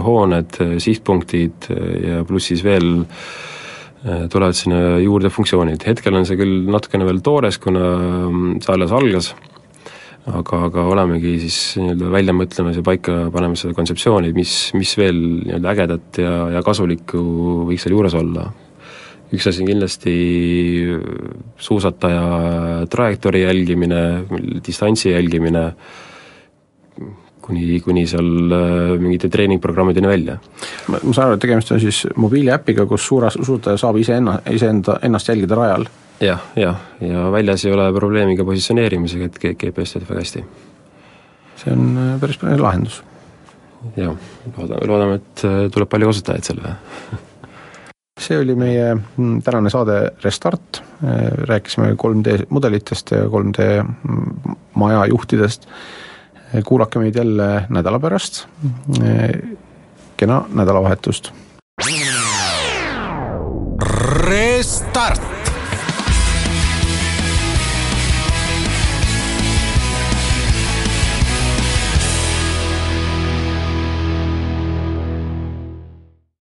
hooned, 0.05 0.59
sihtpunktid 0.83 1.69
ja 2.05 2.21
pluss 2.29 2.51
siis 2.51 2.63
veel 2.67 2.91
äh, 3.01 3.09
Äh, 3.09 3.58
tulevad 4.05 4.55
sinna 4.55 4.99
juurde 5.03 5.31
funktsioonid, 5.33 5.83
hetkel 5.89 6.15
on 6.15 6.27
see 6.29 6.39
küll 6.39 6.69
natukene 6.71 7.07
veel 7.09 7.19
toores, 7.25 7.59
kuna 7.63 7.85
mm, 8.29 8.61
see 8.63 8.75
alles 8.75 8.95
algas, 8.95 9.33
aga, 10.29 10.61
aga 10.69 10.85
olemegi 10.93 11.35
siis 11.43 11.59
nii-öelda 11.81 12.13
välja 12.13 12.37
mõtlemas 12.37 12.79
ja 12.79 12.85
paika 12.87 13.19
panemas 13.35 13.65
seda 13.65 13.75
kontseptsiooni, 13.77 14.33
mis, 14.37 14.55
mis 14.79 14.95
veel 15.01 15.19
nii-öelda 15.19 15.75
ägedat 15.75 16.23
ja, 16.23 16.35
ja 16.55 16.65
kasulikku 16.67 17.21
võiks 17.69 17.87
seal 17.87 17.97
juures 17.97 18.17
olla. 18.19 18.49
üks 19.29 19.45
asi 19.51 19.61
on 19.61 19.69
kindlasti 19.69 20.13
suusataja 21.61 22.87
trajektoori 22.89 23.43
jälgimine, 23.43 24.03
distantsi 24.65 25.11
jälgimine, 25.11 25.65
kuni, 27.49 27.81
kuni 27.81 28.05
seal 28.09 28.53
äh, 28.53 28.95
mingite 29.01 29.31
treeningprogrammideni 29.33 30.09
välja. 30.09 30.37
ma, 30.93 31.01
saan 31.09 31.29
aru, 31.29 31.39
et 31.39 31.45
tegemist 31.47 31.73
on 31.73 31.81
siis 31.83 32.05
mobiiliäpiga, 32.17 32.87
kus 32.91 33.07
suure 33.09 33.31
usutaja 33.41 33.81
saab 33.81 33.99
iseenna, 34.01 34.39
iseenda, 34.53 34.99
ennast 35.09 35.31
jälgida 35.33 35.59
rajal? 35.59 35.89
jah, 36.25 36.43
jah, 36.59 36.81
ja 37.01 37.29
väljas 37.33 37.65
ei 37.65 37.73
ole 37.73 37.89
probleemi 37.97 38.37
ka 38.39 38.47
positsioneerimisega, 38.49 39.31
et 39.31 39.39
GPS 39.63 39.97
töötab 39.97 40.13
väga 40.15 40.25
hästi. 40.27 40.45
see 41.63 41.77
on 41.77 41.87
äh, 41.95 42.11
päris 42.21 42.41
põnev 42.43 42.65
lahendus. 42.65 43.01
jah, 43.97 44.13
loodame, 44.57 44.91
loodame, 44.93 45.23
et 45.23 45.49
äh, 45.49 45.63
tuleb 45.73 45.91
palju 45.95 46.13
kasutajaid 46.13 46.53
sellele 46.53 46.77
see 48.19 48.35
oli 48.43 48.57
meie 48.59 48.91
mm, 48.99 49.37
tänane 49.47 49.71
saade 49.71 50.01
Restart, 50.25 50.81
rääkisime 51.49 51.93
3D 51.95 52.49
mudelitest 52.51 53.13
ja 53.15 53.29
3D 53.31 53.69
mm, 53.79 54.57
maja 54.75 55.05
juhtidest 55.07 55.69
kuulake 56.67 56.99
meid 56.99 57.17
jälle 57.17 57.65
nädala 57.69 57.99
pärast. 57.99 58.47
kena 60.17 60.45
nädalavahetust. 60.55 61.33
Restart. 64.29 65.38